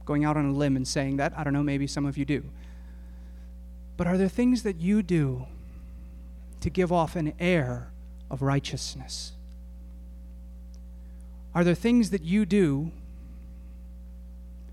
Going 0.06 0.26
out 0.26 0.38
on 0.38 0.46
a 0.46 0.54
limb 0.54 0.76
and 0.76 0.88
saying 0.88 1.18
that, 1.18 1.34
I 1.38 1.44
don't 1.44 1.54
know, 1.54 1.64
maybe 1.64 1.86
some 1.86 2.06
of 2.06 2.18
you 2.18 2.26
do. 2.26 2.44
But 3.98 4.06
are 4.06 4.18
there 4.18 4.30
things 4.30 4.62
that 4.64 4.80
you 4.80 5.02
do 5.02 5.48
to 6.62 6.70
give 6.70 6.92
off 6.92 7.16
an 7.16 7.34
air 7.40 7.90
of 8.30 8.44
righteousness? 8.44 9.34
Are 11.56 11.64
there 11.64 11.76
things 11.76 12.12
that 12.12 12.24
you 12.24 12.46
do 12.46 12.92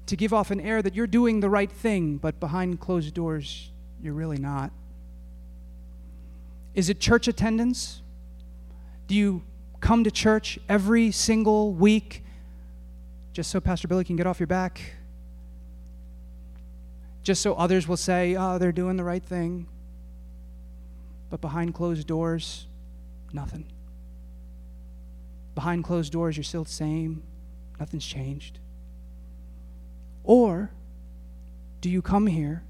to 0.07 0.17
give 0.17 0.35
off 0.35 0.51
an 0.51 0.61
air 0.61 0.83
that 0.83 0.95
you're 0.95 1.07
doing 1.07 1.41
the 1.41 1.49
right 1.49 1.73
thing, 1.73 2.19
but 2.19 2.39
behind 2.39 2.79
closed 2.81 3.15
doors, 3.15 3.71
you're 4.03 4.13
really 4.13 4.37
not? 4.37 4.71
Is 6.75 6.91
it 6.91 7.01
church 7.01 7.27
attendance? 7.27 8.03
Do 9.07 9.15
you 9.15 9.43
come 9.81 10.05
to 10.05 10.11
church 10.11 10.59
every 10.69 11.11
single 11.11 11.73
week 11.73 12.23
just 13.33 13.51
so 13.51 13.61
Pastor 13.61 13.89
Billy 13.89 14.05
can 14.05 14.17
get 14.17 14.27
off 14.27 14.39
your 14.39 14.47
back? 14.47 14.81
Just 17.25 17.43
so 17.43 17.55
others 17.55 17.89
will 17.89 17.97
say, 17.97 18.37
oh, 18.37 18.59
they're 18.59 18.71
doing 18.71 18.97
the 18.97 19.05
right 19.05 19.25
thing. 19.25 19.67
But 21.31 21.41
behind 21.41 21.75
closed 21.75 22.07
doors, 22.07 22.67
nothing. 23.33 23.67
Behind 25.55 25.83
closed 25.83 26.13
doors, 26.13 26.37
you're 26.37 26.45
still 26.45 26.65
the 26.65 26.71
same. 26.71 27.23
Nothing's 27.81 28.07
changed. 28.07 28.59
Or 30.23 30.71
do 31.81 31.89
you 31.91 32.03
come 32.03 32.27
here 32.27 32.63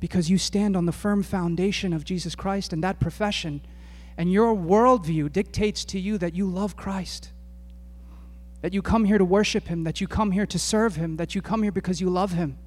because 0.00 0.30
you 0.30 0.38
stand 0.38 0.76
on 0.76 0.86
the 0.86 0.92
firm 0.92 1.22
foundation 1.22 1.92
of 1.92 2.04
Jesus 2.04 2.34
Christ 2.34 2.72
and 2.72 2.82
that 2.82 3.00
profession, 3.00 3.60
and 4.16 4.32
your 4.32 4.54
worldview 4.54 5.32
dictates 5.32 5.84
to 5.86 5.98
you 5.98 6.16
that 6.18 6.34
you 6.34 6.46
love 6.46 6.76
Christ? 6.76 7.32
That 8.60 8.72
you 8.72 8.82
come 8.82 9.04
here 9.04 9.18
to 9.18 9.24
worship 9.24 9.66
Him, 9.66 9.84
that 9.84 10.00
you 10.00 10.06
come 10.06 10.30
here 10.30 10.46
to 10.46 10.58
serve 10.58 10.96
Him, 10.96 11.16
that 11.16 11.34
you 11.34 11.42
come 11.42 11.62
here 11.62 11.72
because 11.72 12.00
you 12.00 12.08
love 12.08 12.32
Him, 12.32 12.58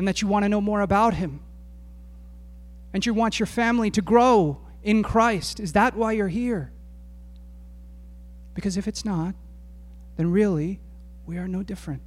and 0.00 0.08
that 0.08 0.22
you 0.22 0.28
want 0.28 0.46
to 0.46 0.48
know 0.48 0.62
more 0.62 0.80
about 0.80 1.12
Him, 1.12 1.40
and 2.94 3.04
you 3.04 3.12
want 3.12 3.38
your 3.38 3.46
family 3.46 3.90
to 3.90 4.00
grow 4.00 4.58
in 4.82 5.02
Christ. 5.02 5.60
Is 5.60 5.74
that 5.74 5.94
why 5.94 6.12
you're 6.12 6.28
here? 6.28 6.72
Because 8.54 8.78
if 8.78 8.88
it's 8.88 9.04
not, 9.04 9.34
then 10.16 10.30
really 10.30 10.80
we 11.26 11.36
are 11.36 11.46
no 11.46 11.62
different 11.62 12.00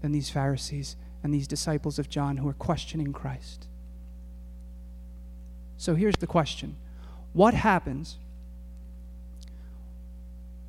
than 0.00 0.10
these 0.10 0.30
Pharisees 0.30 0.96
and 1.22 1.34
these 1.34 1.46
disciples 1.46 1.98
of 1.98 2.08
John 2.08 2.38
who 2.38 2.48
are 2.48 2.54
questioning 2.54 3.12
Christ. 3.12 3.68
So 5.76 5.96
here's 5.96 6.16
the 6.16 6.26
question 6.26 6.76
What 7.34 7.52
happens 7.52 8.16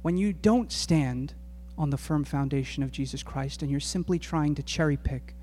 when 0.02 0.18
you 0.18 0.34
don't 0.34 0.74
stand 0.74 1.36
on 1.78 1.90
the 1.90 1.98
firm 1.98 2.26
foundation 2.26 2.84
of 2.84 2.92
Jesus 2.92 3.24
Christ 3.24 3.62
and 3.62 3.72
you're 3.72 3.80
simply 3.80 4.20
trying 4.20 4.56
to 4.56 4.62
cherry 4.62 4.98
pick 4.98 5.36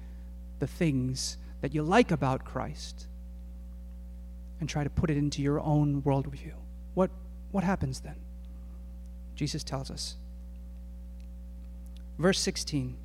the 0.58 0.66
things 0.66 1.38
that 1.60 1.74
you 1.74 1.82
like 1.82 2.10
about 2.10 2.44
Christ 2.44 3.06
and 4.60 4.68
try 4.68 4.84
to 4.84 4.90
put 4.90 5.10
it 5.10 5.16
into 5.16 5.42
your 5.42 5.60
own 5.60 6.02
worldview? 6.02 6.54
What, 6.94 7.10
what 7.50 7.64
happens 7.64 8.00
then? 8.00 8.16
Jesus 9.34 9.62
tells 9.62 9.90
us. 9.90 10.16
Verse 12.18 12.40
16. 12.40 12.96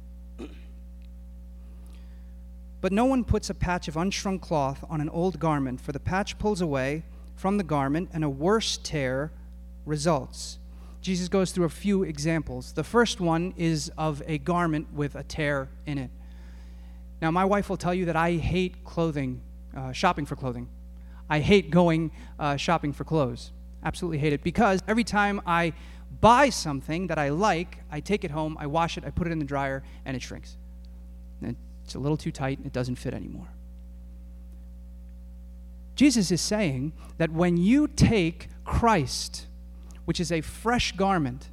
But 2.79 2.91
no 2.91 3.05
one 3.05 3.23
puts 3.23 3.49
a 3.49 3.53
patch 3.53 3.87
of 3.87 3.93
unshrunk 3.93 4.41
cloth 4.41 4.83
on 4.89 5.01
an 5.01 5.09
old 5.09 5.39
garment, 5.39 5.79
for 5.79 5.91
the 5.91 5.99
patch 5.99 6.39
pulls 6.39 6.61
away 6.61 7.03
from 7.35 7.57
the 7.57 7.63
garment, 7.63 8.09
and 8.11 8.23
a 8.23 8.29
worse 8.29 8.79
tear 8.81 9.31
results. 9.85 10.57
Jesus 11.01 11.27
goes 11.27 11.51
through 11.51 11.65
a 11.65 11.69
few 11.69 12.03
examples. 12.03 12.73
The 12.73 12.83
first 12.83 13.19
one 13.19 13.53
is 13.57 13.91
of 13.97 14.21
a 14.25 14.37
garment 14.37 14.93
with 14.93 15.15
a 15.15 15.23
tear 15.23 15.69
in 15.85 15.97
it. 15.97 16.11
Now, 17.21 17.29
my 17.29 17.45
wife 17.45 17.69
will 17.69 17.77
tell 17.77 17.93
you 17.93 18.05
that 18.05 18.15
I 18.15 18.33
hate 18.33 18.83
clothing, 18.83 19.41
uh, 19.77 19.91
shopping 19.91 20.25
for 20.25 20.35
clothing. 20.35 20.67
I 21.29 21.39
hate 21.39 21.69
going 21.69 22.11
uh, 22.39 22.57
shopping 22.57 22.91
for 22.91 23.03
clothes. 23.03 23.51
Absolutely 23.83 24.17
hate 24.17 24.33
it 24.33 24.43
because 24.43 24.81
every 24.87 25.03
time 25.03 25.41
I 25.45 25.73
buy 26.19 26.49
something 26.49 27.07
that 27.07 27.19
I 27.19 27.29
like, 27.29 27.77
I 27.91 27.99
take 27.99 28.23
it 28.23 28.31
home, 28.31 28.57
I 28.59 28.67
wash 28.67 28.97
it, 28.97 29.05
I 29.05 29.11
put 29.11 29.27
it 29.27 29.31
in 29.31 29.39
the 29.39 29.45
dryer, 29.45 29.83
and 30.03 30.17
it 30.17 30.21
shrinks. 30.21 30.57
And 31.41 31.55
it's 31.85 31.95
a 31.95 31.99
little 31.99 32.17
too 32.17 32.31
tight 32.31 32.57
and 32.57 32.65
it 32.65 32.73
doesn't 32.73 32.95
fit 32.95 33.13
anymore. 33.13 33.47
Jesus 35.95 36.31
is 36.31 36.41
saying 36.41 36.93
that 37.19 37.31
when 37.31 37.57
you 37.57 37.87
take 37.87 38.49
Christ, 38.65 39.45
which 40.05 40.19
is 40.19 40.31
a 40.31 40.41
fresh 40.41 40.93
garment, 40.93 41.50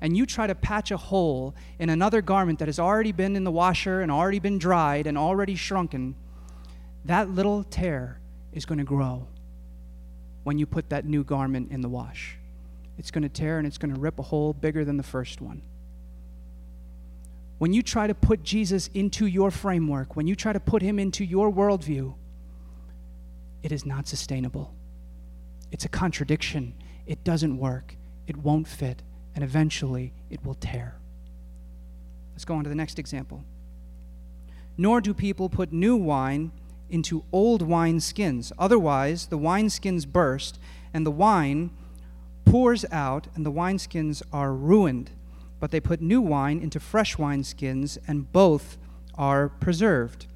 and 0.00 0.16
you 0.16 0.26
try 0.26 0.46
to 0.46 0.54
patch 0.54 0.90
a 0.90 0.96
hole 0.96 1.54
in 1.78 1.90
another 1.90 2.22
garment 2.22 2.58
that 2.58 2.68
has 2.68 2.78
already 2.78 3.12
been 3.12 3.36
in 3.36 3.44
the 3.44 3.50
washer 3.50 4.00
and 4.00 4.10
already 4.10 4.38
been 4.38 4.58
dried 4.58 5.06
and 5.06 5.18
already 5.18 5.54
shrunken, 5.54 6.14
that 7.04 7.30
little 7.30 7.64
tear 7.64 8.20
is 8.52 8.64
going 8.64 8.78
to 8.78 8.84
grow 8.84 9.26
when 10.42 10.58
you 10.58 10.66
put 10.66 10.88
that 10.88 11.04
new 11.04 11.22
garment 11.22 11.70
in 11.70 11.80
the 11.80 11.88
wash. 11.88 12.36
It's 12.98 13.10
going 13.10 13.22
to 13.22 13.28
tear 13.28 13.58
and 13.58 13.66
it's 13.66 13.78
going 13.78 13.94
to 13.94 14.00
rip 14.00 14.18
a 14.18 14.22
hole 14.22 14.52
bigger 14.52 14.84
than 14.84 14.96
the 14.96 15.02
first 15.02 15.40
one 15.40 15.62
when 17.60 17.74
you 17.74 17.82
try 17.82 18.06
to 18.06 18.14
put 18.14 18.42
Jesus 18.42 18.88
into 18.94 19.26
your 19.26 19.50
framework, 19.50 20.16
when 20.16 20.26
you 20.26 20.34
try 20.34 20.50
to 20.50 20.58
put 20.58 20.80
him 20.80 20.98
into 20.98 21.26
your 21.26 21.52
worldview, 21.52 22.14
it 23.62 23.70
is 23.70 23.84
not 23.84 24.08
sustainable. 24.08 24.74
It's 25.70 25.84
a 25.84 25.90
contradiction. 25.90 26.72
It 27.06 27.22
doesn't 27.22 27.58
work. 27.58 27.96
It 28.26 28.38
won't 28.38 28.66
fit. 28.66 29.02
And 29.34 29.44
eventually, 29.44 30.12
it 30.28 30.44
will 30.44 30.54
tear. 30.54 30.96
Let's 32.32 32.44
go 32.44 32.54
on 32.54 32.64
to 32.64 32.70
the 32.70 32.74
next 32.74 32.98
example. 32.98 33.44
Nor 34.76 35.00
do 35.00 35.14
people 35.14 35.48
put 35.48 35.72
new 35.72 35.96
wine 35.96 36.52
into 36.88 37.24
old 37.32 37.62
wine 37.62 38.00
skins. 38.00 38.52
Otherwise, 38.58 39.26
the 39.26 39.38
wine 39.38 39.70
skins 39.70 40.06
burst, 40.06 40.58
and 40.92 41.06
the 41.06 41.10
wine 41.10 41.70
pours 42.44 42.84
out, 42.90 43.28
and 43.34 43.46
the 43.46 43.52
wineskins 43.52 44.22
are 44.32 44.52
ruined 44.52 45.10
but 45.60 45.70
they 45.70 45.78
put 45.78 46.00
new 46.00 46.22
wine 46.22 46.58
into 46.58 46.80
fresh 46.80 47.16
wineskins, 47.16 47.98
and 48.08 48.32
both 48.32 48.78
are 49.14 49.50
preserved. 49.50 50.26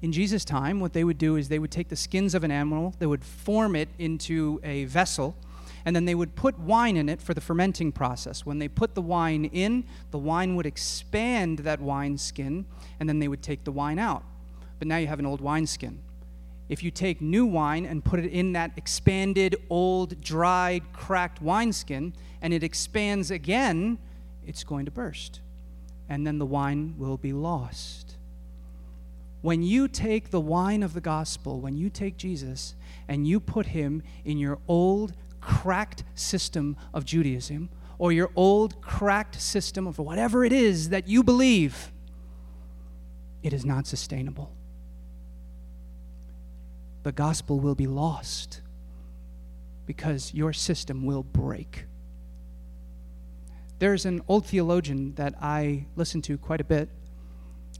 In 0.00 0.12
Jesus' 0.12 0.44
time, 0.44 0.80
what 0.80 0.94
they 0.94 1.04
would 1.04 1.18
do 1.18 1.36
is 1.36 1.48
they 1.48 1.58
would 1.58 1.72
take 1.72 1.88
the 1.88 1.96
skins 1.96 2.34
of 2.34 2.44
an 2.44 2.52
animal, 2.52 2.94
they 3.00 3.06
would 3.06 3.24
form 3.24 3.76
it 3.76 3.88
into 3.98 4.60
a 4.62 4.84
vessel, 4.84 5.36
and 5.84 5.94
then 5.94 6.04
they 6.04 6.14
would 6.14 6.34
put 6.34 6.58
wine 6.58 6.96
in 6.96 7.08
it 7.08 7.20
for 7.22 7.34
the 7.34 7.40
fermenting 7.40 7.92
process. 7.92 8.44
When 8.44 8.58
they 8.58 8.68
put 8.68 8.94
the 8.94 9.02
wine 9.02 9.46
in, 9.46 9.84
the 10.10 10.18
wine 10.18 10.56
would 10.56 10.66
expand 10.66 11.60
that 11.60 11.80
wine 11.80 12.18
skin, 12.18 12.66
and 12.98 13.08
then 13.08 13.18
they 13.18 13.28
would 13.28 13.42
take 13.42 13.64
the 13.64 13.72
wine 13.72 13.98
out. 13.98 14.24
But 14.78 14.88
now 14.88 14.96
you 14.96 15.06
have 15.06 15.18
an 15.18 15.26
old 15.26 15.40
wineskin. 15.40 16.00
If 16.68 16.84
you 16.84 16.90
take 16.90 17.20
new 17.20 17.46
wine 17.46 17.84
and 17.84 18.04
put 18.04 18.20
it 18.20 18.30
in 18.30 18.52
that 18.52 18.72
expanded, 18.76 19.56
old, 19.68 20.20
dried, 20.20 20.92
cracked 20.92 21.42
wineskin, 21.42 22.14
and 22.40 22.54
it 22.54 22.62
expands 22.62 23.30
again, 23.30 23.98
it's 24.46 24.62
going 24.64 24.84
to 24.84 24.90
burst. 24.90 25.40
And 26.08 26.26
then 26.26 26.38
the 26.38 26.46
wine 26.46 26.94
will 26.96 27.16
be 27.16 27.32
lost. 27.32 28.16
When 29.42 29.62
you 29.62 29.88
take 29.88 30.30
the 30.30 30.40
wine 30.40 30.82
of 30.82 30.92
the 30.92 31.00
gospel, 31.00 31.60
when 31.60 31.76
you 31.76 31.88
take 31.88 32.16
Jesus 32.16 32.74
and 33.08 33.26
you 33.26 33.40
put 33.40 33.66
him 33.66 34.02
in 34.24 34.38
your 34.38 34.58
old, 34.68 35.14
cracked 35.40 36.04
system 36.14 36.76
of 36.92 37.04
Judaism, 37.04 37.70
or 37.98 38.12
your 38.12 38.30
old, 38.34 38.80
cracked 38.80 39.40
system 39.40 39.86
of 39.86 39.98
whatever 39.98 40.44
it 40.44 40.52
is 40.52 40.88
that 40.88 41.06
you 41.06 41.22
believe, 41.22 41.92
it 43.42 43.52
is 43.52 43.64
not 43.64 43.86
sustainable. 43.86 44.52
The 47.02 47.12
gospel 47.12 47.60
will 47.60 47.74
be 47.74 47.86
lost 47.86 48.60
because 49.86 50.32
your 50.34 50.52
system 50.52 51.04
will 51.04 51.22
break. 51.22 51.84
There's 53.78 54.04
an 54.04 54.20
old 54.28 54.46
theologian 54.46 55.14
that 55.14 55.34
I 55.40 55.86
listen 55.96 56.20
to 56.22 56.36
quite 56.36 56.60
a 56.60 56.64
bit. 56.64 56.90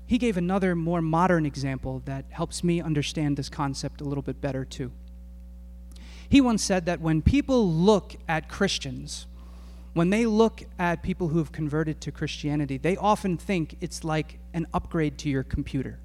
He 0.07 0.17
gave 0.17 0.37
another 0.37 0.75
more 0.75 1.03
modern 1.03 1.45
example 1.45 2.03
that 2.07 2.25
helps 2.31 2.65
me 2.65 2.81
understand 2.81 3.37
this 3.37 3.49
concept 3.49 4.01
a 4.01 4.05
little 4.05 4.23
bit 4.23 4.41
better, 4.41 4.65
too. 4.65 4.93
He 6.31 6.41
once 6.41 6.63
said 6.63 6.87
that 6.87 7.01
when 7.01 7.23
people 7.23 7.71
look 7.71 8.15
at 8.29 8.49
Christians, 8.49 9.27
when 9.95 10.11
they 10.11 10.27
look 10.27 10.63
at 10.79 11.03
people 11.03 11.29
who 11.29 11.39
have 11.39 11.51
converted 11.51 12.01
to 12.03 12.13
Christianity, 12.13 12.79
they 12.79 12.97
often 12.97 13.37
think 13.37 13.77
it's 13.81 14.05
like 14.05 14.39
an 14.55 14.69
upgrade 14.73 15.19
to 15.19 15.29
your 15.29 15.43
computer. 15.43 15.99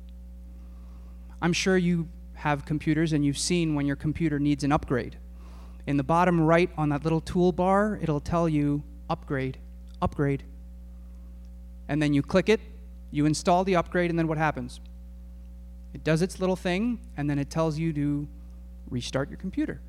I'm 1.44 1.54
sure 1.54 1.78
you 1.78 2.10
have 2.34 2.66
computers 2.66 3.14
and 3.14 3.24
you've 3.24 3.38
seen 3.38 3.76
when 3.76 3.86
your 3.86 3.96
computer 3.96 4.40
needs 4.40 4.64
an 4.64 4.72
upgrade. 4.72 5.18
In 5.86 5.98
the 5.98 6.04
bottom 6.04 6.42
right 6.42 6.72
on 6.76 6.90
that 6.90 7.04
little 7.04 7.22
toolbar, 7.22 8.02
it'll 8.02 8.20
tell 8.20 8.50
you 8.50 8.82
upgrade, 9.08 9.60
upgrade. 10.02 10.42
And 11.88 12.02
then 12.02 12.16
you 12.16 12.24
click 12.24 12.50
it, 12.50 12.62
you 13.12 13.28
install 13.28 13.64
the 13.64 13.76
upgrade, 13.76 14.10
and 14.10 14.18
then 14.18 14.28
what 14.28 14.40
happens? 14.40 14.80
It 15.94 16.04
does 16.04 16.24
its 16.24 16.40
little 16.40 16.56
thing, 16.56 17.00
and 17.16 17.30
then 17.30 17.38
it 17.38 17.52
tells 17.52 17.78
you 17.78 17.94
to 17.94 18.28
restart 18.90 19.30
your 19.30 19.38
computer. 19.38 19.82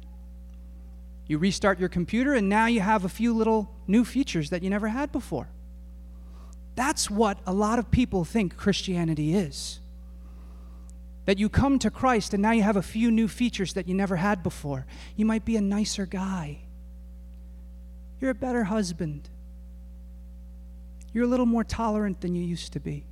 You 1.26 1.38
restart 1.38 1.80
your 1.80 1.88
computer, 1.88 2.34
and 2.34 2.48
now 2.48 2.66
you 2.66 2.80
have 2.80 3.04
a 3.04 3.08
few 3.08 3.34
little 3.34 3.70
new 3.86 4.04
features 4.04 4.50
that 4.50 4.62
you 4.62 4.70
never 4.70 4.88
had 4.88 5.10
before. 5.10 5.48
That's 6.76 7.10
what 7.10 7.38
a 7.46 7.52
lot 7.52 7.78
of 7.78 7.90
people 7.90 8.24
think 8.24 8.56
Christianity 8.56 9.34
is. 9.34 9.80
That 11.24 11.38
you 11.38 11.48
come 11.48 11.78
to 11.80 11.90
Christ 11.90 12.34
and 12.34 12.42
now 12.42 12.52
you 12.52 12.62
have 12.62 12.76
a 12.76 12.82
few 12.82 13.10
new 13.10 13.26
features 13.26 13.72
that 13.72 13.88
you 13.88 13.94
never 13.94 14.16
had 14.16 14.42
before. 14.42 14.86
You 15.16 15.24
might 15.24 15.44
be 15.44 15.56
a 15.56 15.60
nicer 15.60 16.06
guy. 16.06 16.58
You're 18.20 18.30
a 18.30 18.34
better 18.34 18.64
husband. 18.64 19.28
You're 21.12 21.24
a 21.24 21.28
little 21.28 21.46
more 21.46 21.64
tolerant 21.64 22.20
than 22.20 22.36
you 22.36 22.44
used 22.44 22.74
to 22.74 22.80
be. 22.80 23.06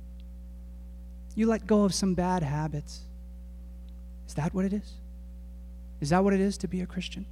You 1.35 1.47
let 1.47 1.67
go 1.67 1.83
of 1.83 1.93
some 1.93 2.13
bad 2.13 2.43
habits. 2.43 3.01
Is 4.27 4.35
that 4.35 4.53
what 4.53 4.63
it 4.63 4.73
is? 4.73 4.93
Is 5.99 6.09
that 6.11 6.23
what 6.23 6.33
it 6.33 6.39
is 6.39 6.57
to 6.59 6.67
be 6.67 6.81
a 6.81 6.85
Christian? 6.85 7.25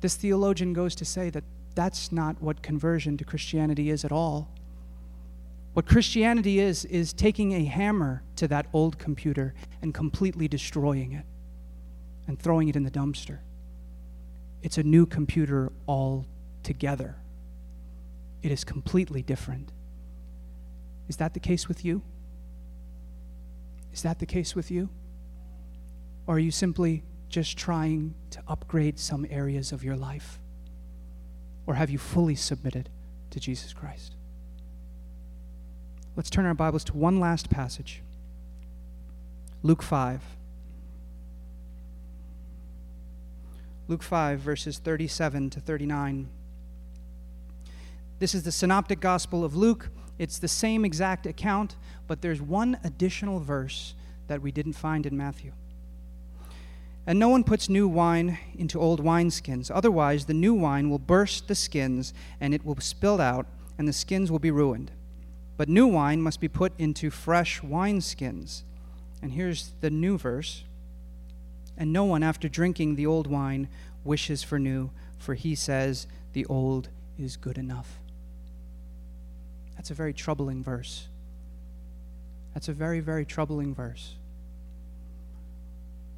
This 0.00 0.16
theologian 0.16 0.72
goes 0.72 0.94
to 0.96 1.04
say 1.04 1.30
that 1.30 1.44
that's 1.74 2.10
not 2.10 2.40
what 2.40 2.62
conversion 2.62 3.16
to 3.18 3.24
Christianity 3.24 3.90
is 3.90 4.04
at 4.04 4.12
all. 4.12 4.50
What 5.72 5.86
Christianity 5.86 6.58
is, 6.58 6.84
is 6.86 7.12
taking 7.12 7.52
a 7.52 7.64
hammer 7.64 8.22
to 8.36 8.48
that 8.48 8.66
old 8.72 8.98
computer 8.98 9.54
and 9.82 9.94
completely 9.94 10.48
destroying 10.48 11.12
it 11.12 11.24
and 12.26 12.38
throwing 12.38 12.68
it 12.68 12.76
in 12.76 12.82
the 12.82 12.90
dumpster. 12.90 13.38
It's 14.62 14.78
a 14.78 14.82
new 14.82 15.06
computer 15.06 15.72
altogether. 15.86 17.16
It 18.42 18.50
is 18.50 18.64
completely 18.64 19.22
different. 19.22 19.72
Is 21.08 21.16
that 21.16 21.34
the 21.34 21.40
case 21.40 21.68
with 21.68 21.84
you? 21.84 22.02
Is 23.92 24.02
that 24.02 24.18
the 24.18 24.26
case 24.26 24.54
with 24.54 24.70
you? 24.70 24.88
Or 26.26 26.36
are 26.36 26.38
you 26.38 26.50
simply 26.50 27.02
just 27.30 27.56
trying 27.56 28.14
to 28.30 28.42
upgrade 28.46 28.98
some 28.98 29.26
areas 29.30 29.72
of 29.72 29.82
your 29.82 29.96
life? 29.96 30.38
Or 31.66 31.74
have 31.74 31.88
you 31.88 31.98
fully 31.98 32.34
submitted 32.34 32.90
to 33.30 33.40
Jesus 33.40 33.72
Christ? 33.72 34.16
Let's 36.16 36.28
turn 36.28 36.44
our 36.44 36.54
Bibles 36.54 36.84
to 36.84 36.96
one 36.96 37.20
last 37.20 37.48
passage 37.48 38.02
Luke 39.62 39.82
5. 39.82 40.22
Luke 43.88 44.02
5, 44.02 44.38
verses 44.38 44.78
37 44.78 45.50
to 45.50 45.60
39. 45.60 46.28
This 48.18 48.34
is 48.34 48.42
the 48.42 48.52
synoptic 48.52 49.00
gospel 49.00 49.44
of 49.44 49.56
Luke. 49.56 49.90
It's 50.18 50.38
the 50.38 50.48
same 50.48 50.84
exact 50.84 51.26
account, 51.26 51.76
but 52.06 52.22
there's 52.22 52.40
one 52.40 52.78
additional 52.84 53.40
verse 53.40 53.94
that 54.28 54.42
we 54.42 54.52
didn't 54.52 54.74
find 54.74 55.06
in 55.06 55.16
Matthew. 55.16 55.52
And 57.06 57.18
no 57.18 57.28
one 57.28 57.44
puts 57.44 57.68
new 57.68 57.88
wine 57.88 58.38
into 58.56 58.78
old 58.78 59.02
wineskins. 59.02 59.70
Otherwise, 59.74 60.26
the 60.26 60.34
new 60.34 60.54
wine 60.54 60.90
will 60.90 60.98
burst 60.98 61.48
the 61.48 61.54
skins, 61.54 62.12
and 62.40 62.54
it 62.54 62.64
will 62.64 62.76
spill 62.80 63.20
out, 63.20 63.46
and 63.78 63.88
the 63.88 63.92
skins 63.92 64.30
will 64.30 64.38
be 64.38 64.50
ruined. 64.50 64.92
But 65.56 65.68
new 65.68 65.86
wine 65.86 66.22
must 66.22 66.40
be 66.40 66.48
put 66.48 66.72
into 66.78 67.10
fresh 67.10 67.60
wineskins. 67.60 68.62
And 69.22 69.32
here's 69.32 69.72
the 69.80 69.90
new 69.90 70.18
verse. 70.18 70.64
And 71.76 71.92
no 71.92 72.04
one, 72.04 72.22
after 72.22 72.48
drinking 72.48 72.96
the 72.96 73.06
old 73.06 73.26
wine, 73.26 73.68
wishes 74.04 74.42
for 74.42 74.58
new, 74.58 74.90
for 75.18 75.34
he 75.34 75.54
says, 75.54 76.06
The 76.32 76.46
old 76.46 76.88
is 77.18 77.36
good 77.36 77.58
enough. 77.58 77.98
That's 79.76 79.90
a 79.90 79.94
very 79.94 80.12
troubling 80.12 80.62
verse. 80.62 81.08
That's 82.54 82.68
a 82.68 82.72
very, 82.72 83.00
very 83.00 83.24
troubling 83.24 83.74
verse. 83.74 84.16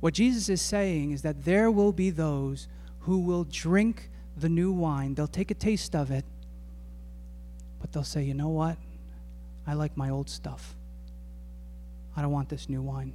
What 0.02 0.14
Jesus 0.14 0.48
is 0.48 0.60
saying 0.60 1.12
is 1.12 1.22
that 1.22 1.44
there 1.44 1.70
will 1.70 1.92
be 1.92 2.10
those 2.10 2.66
who 3.02 3.20
will 3.20 3.44
drink 3.44 4.10
the 4.36 4.48
new 4.48 4.72
wine. 4.72 5.14
They'll 5.14 5.28
take 5.28 5.52
a 5.52 5.54
taste 5.54 5.94
of 5.94 6.10
it, 6.10 6.24
but 7.80 7.92
they'll 7.92 8.02
say, 8.02 8.24
you 8.24 8.34
know 8.34 8.48
what? 8.48 8.78
I 9.64 9.74
like 9.74 9.96
my 9.96 10.10
old 10.10 10.28
stuff. 10.28 10.74
I 12.16 12.20
don't 12.20 12.32
want 12.32 12.48
this 12.48 12.68
new 12.68 12.82
wine. 12.82 13.12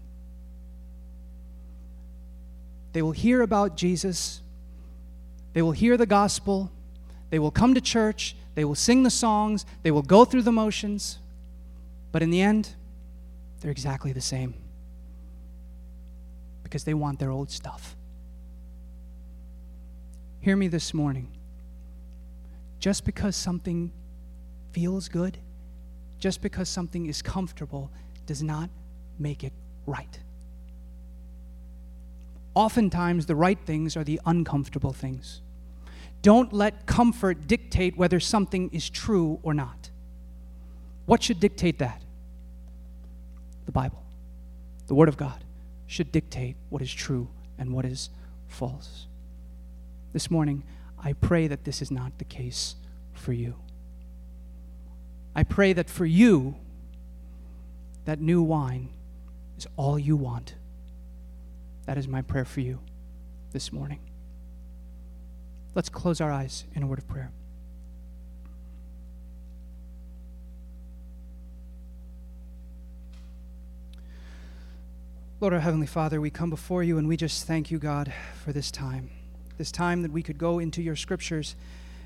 They 2.94 3.02
will 3.02 3.12
hear 3.12 3.42
about 3.42 3.76
Jesus. 3.76 4.42
They 5.52 5.62
will 5.62 5.74
hear 5.74 5.98
the 5.98 6.06
gospel. 6.06 6.72
They 7.32 7.40
will 7.40 7.52
come 7.52 7.74
to 7.74 7.82
church. 7.82 8.34
They 8.56 8.64
will 8.64 8.76
sing 8.76 9.04
the 9.04 9.10
songs. 9.10 9.66
They 9.84 9.92
will 9.92 10.04
go 10.04 10.24
through 10.24 10.44
the 10.44 10.54
motions. 10.54 11.20
But 12.14 12.22
in 12.22 12.30
the 12.30 12.40
end, 12.40 12.76
they're 13.60 13.72
exactly 13.72 14.14
the 14.14 14.22
same 14.22 14.54
because 16.68 16.84
they 16.84 16.94
want 16.94 17.18
their 17.18 17.32
old 17.32 17.50
stuff. 17.50 17.96
Hear 20.42 20.58
me 20.58 20.68
this 20.68 20.94
morning. 20.94 21.32
Just 22.80 23.06
because 23.06 23.38
something 23.38 23.94
feels 24.74 25.08
good, 25.08 25.38
just 26.20 26.42
because 26.42 26.68
something 26.68 27.06
is 27.06 27.22
comfortable, 27.22 27.90
does 28.26 28.44
not 28.44 28.70
make 29.18 29.46
it 29.46 29.54
right. 29.86 30.20
Oftentimes, 32.54 33.28
the 33.28 33.36
right 33.36 33.60
things 33.66 33.96
are 33.96 34.04
the 34.04 34.20
uncomfortable 34.26 34.92
things. 34.92 35.42
Don't 36.22 36.52
let 36.52 36.86
comfort 36.86 37.48
dictate 37.48 37.96
whether 37.96 38.20
something 38.20 38.70
is 38.74 38.90
true 38.90 39.40
or 39.42 39.54
not. 39.54 39.90
What 41.06 41.24
should 41.24 41.40
dictate 41.40 41.80
that? 41.80 42.02
The 43.66 43.72
Bible, 43.72 44.04
the 44.88 44.96
Word 44.96 45.08
of 45.08 45.16
God 45.16 45.46
should 45.88 46.12
dictate 46.12 46.58
what 46.70 46.82
is 46.82 46.94
true 46.94 47.30
and 47.58 47.74
what 47.74 47.86
is 47.86 48.10
false. 48.48 49.08
This 50.14 50.30
morning, 50.30 50.64
I 51.00 51.14
pray 51.14 51.48
that 51.48 51.64
this 51.64 51.82
is 51.82 51.90
not 51.90 52.18
the 52.18 52.26
case 52.26 52.76
for 53.14 53.34
you. 53.34 53.56
I 55.36 55.44
pray 55.44 55.74
that 55.74 55.90
for 55.90 56.06
you, 56.06 56.56
that 58.06 58.20
new 58.20 58.42
wine 58.42 58.90
is 59.58 59.68
all 59.76 59.98
you 59.98 60.16
want. 60.16 60.56
That 61.86 61.98
is 61.98 62.08
my 62.08 62.22
prayer 62.22 62.46
for 62.46 62.62
you 62.62 62.80
this 63.52 63.72
morning. 63.72 64.00
Let's 65.76 65.90
close 65.90 66.20
our 66.20 66.32
eyes 66.32 66.66
in 66.74 66.84
a 66.84 66.88
word 66.88 67.00
of 67.00 67.08
prayer. 67.08 67.32
Lord, 75.40 75.54
our 75.54 75.60
Heavenly 75.60 75.86
Father, 75.86 76.20
we 76.20 76.32
come 76.32 76.50
before 76.50 76.82
you 76.82 76.98
and 76.98 77.08
we 77.08 77.16
just 77.16 77.46
thank 77.46 77.70
you, 77.70 77.78
God, 77.78 78.12
for 78.44 78.52
this 78.52 78.72
time. 78.72 79.12
This 79.60 79.72
time 79.72 80.02
that 80.02 80.12
we 80.12 80.24
could 80.24 80.40
go 80.40 80.58
into 80.58 80.82
your 80.82 80.96
scriptures 80.96 81.56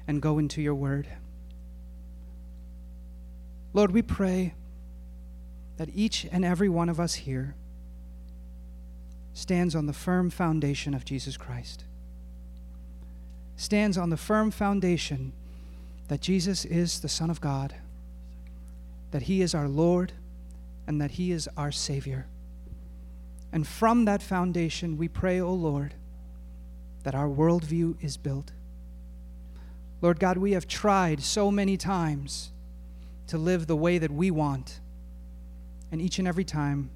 and 0.05 0.21
go 0.21 0.37
into 0.37 0.61
your 0.61 0.75
word. 0.75 1.07
Lord, 3.71 3.91
we 3.91 4.01
pray 4.01 4.53
that 5.77 5.87
each 5.95 6.27
and 6.29 6.43
every 6.43 6.67
one 6.67 6.89
of 6.89 6.99
us 6.99 7.13
here 7.13 7.55
stands 9.33 9.75
on 9.75 9.85
the 9.85 9.93
firm 9.93 10.29
foundation 10.29 10.93
of 10.93 11.05
Jesus 11.05 11.37
Christ, 11.37 11.85
stands 13.55 13.97
on 13.97 14.09
the 14.09 14.17
firm 14.17 14.51
foundation 14.51 15.31
that 16.09 16.19
Jesus 16.19 16.65
is 16.65 16.99
the 16.99 17.07
Son 17.07 17.29
of 17.29 17.39
God, 17.39 17.75
that 19.11 19.23
He 19.23 19.41
is 19.41 19.55
our 19.55 19.69
Lord, 19.69 20.11
and 20.85 20.99
that 20.99 21.11
He 21.11 21.31
is 21.31 21.47
our 21.55 21.71
Savior. 21.71 22.27
And 23.51 23.67
from 23.67 24.05
that 24.05 24.21
foundation, 24.21 24.97
we 24.97 25.07
pray, 25.07 25.39
O 25.39 25.47
oh 25.47 25.53
Lord, 25.53 25.93
that 27.03 27.15
our 27.15 27.27
worldview 27.27 28.01
is 28.01 28.17
built. 28.17 28.51
Lord 30.01 30.19
God, 30.19 30.37
we 30.37 30.53
have 30.53 30.67
tried 30.67 31.21
so 31.21 31.51
many 31.51 31.77
times 31.77 32.51
to 33.27 33.37
live 33.37 33.67
the 33.67 33.75
way 33.75 33.97
that 33.97 34.11
we 34.11 34.31
want, 34.31 34.79
and 35.91 36.01
each 36.01 36.17
and 36.17 36.27
every 36.27 36.43
time 36.43 36.89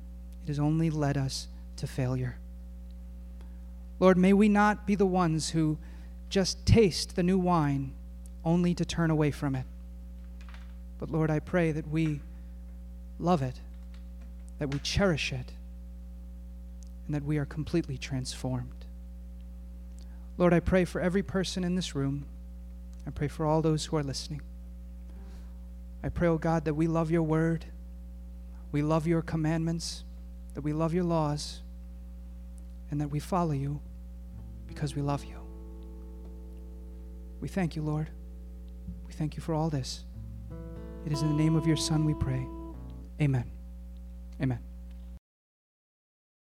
it 0.44 0.48
has 0.48 0.60
only 0.60 0.90
led 0.90 1.18
us 1.18 1.48
to 1.78 1.88
failure. 1.88 2.38
Lord, 4.00 4.18
may 4.18 4.34
we 4.34 4.50
not 4.50 4.88
be 4.88 4.96
the 4.96 5.06
ones 5.06 5.50
who 5.50 5.78
just 6.30 6.66
taste 6.66 7.16
the 7.16 7.24
new 7.24 7.38
wine 7.38 7.94
only 8.44 8.74
to 8.76 8.86
turn 8.86 9.12
away 9.12 9.32
from 9.32 9.56
it. 9.56 9.66
But 11.00 11.10
Lord, 11.10 11.30
I 11.30 11.40
pray 11.40 11.72
that 11.72 11.88
we 11.88 12.22
love 13.20 13.42
it, 13.42 13.60
that 14.60 14.70
we 14.70 14.80
cherish 14.80 15.32
it 15.34 15.52
and 17.06 17.16
that 17.16 17.24
we 17.24 17.38
are 17.38 17.46
completely 17.46 17.98
transformed. 17.98 18.86
Lord, 20.38 20.54
I 20.54 20.60
pray 20.60 20.86
for 20.86 21.00
every 21.00 21.24
person 21.24 21.64
in 21.64 21.76
this 21.76 21.96
room. 21.96 22.26
I 23.08 23.12
pray 23.12 23.28
for 23.28 23.46
all 23.46 23.62
those 23.62 23.86
who 23.86 23.98
are 23.98 24.04
listening. 24.04 24.42
I 26.04 26.10
pray, 26.10 26.28
oh 26.28 26.38
God, 26.38 26.66
that 26.66 26.74
we 26.74 26.88
love 26.88 27.10
your 27.10 27.24
word, 27.24 27.66
we 28.72 28.82
love 28.82 29.08
your 29.08 29.22
commandments, 29.22 30.04
that 30.54 30.62
we 30.62 30.74
love 30.74 30.94
your 30.94 31.04
laws, 31.04 31.62
and 32.92 33.02
that 33.02 33.10
we 33.10 33.20
follow 33.20 33.54
you 33.54 33.82
because 34.68 34.96
we 34.96 35.02
love 35.02 35.24
you. 35.24 35.38
We 37.40 37.48
thank 37.48 37.76
you, 37.76 37.82
Lord. 37.82 38.10
We 39.08 39.14
thank 39.14 39.36
you 39.36 39.42
for 39.42 39.54
all 39.54 39.70
this. 39.70 40.06
It 41.06 41.12
is 41.12 41.22
in 41.22 41.30
the 41.30 41.36
name 41.36 41.56
of 41.56 41.68
your 41.68 41.78
Son 41.78 42.06
we 42.06 42.14
pray. 42.14 42.48
Amen. 43.22 43.50
Amen. 44.42 44.75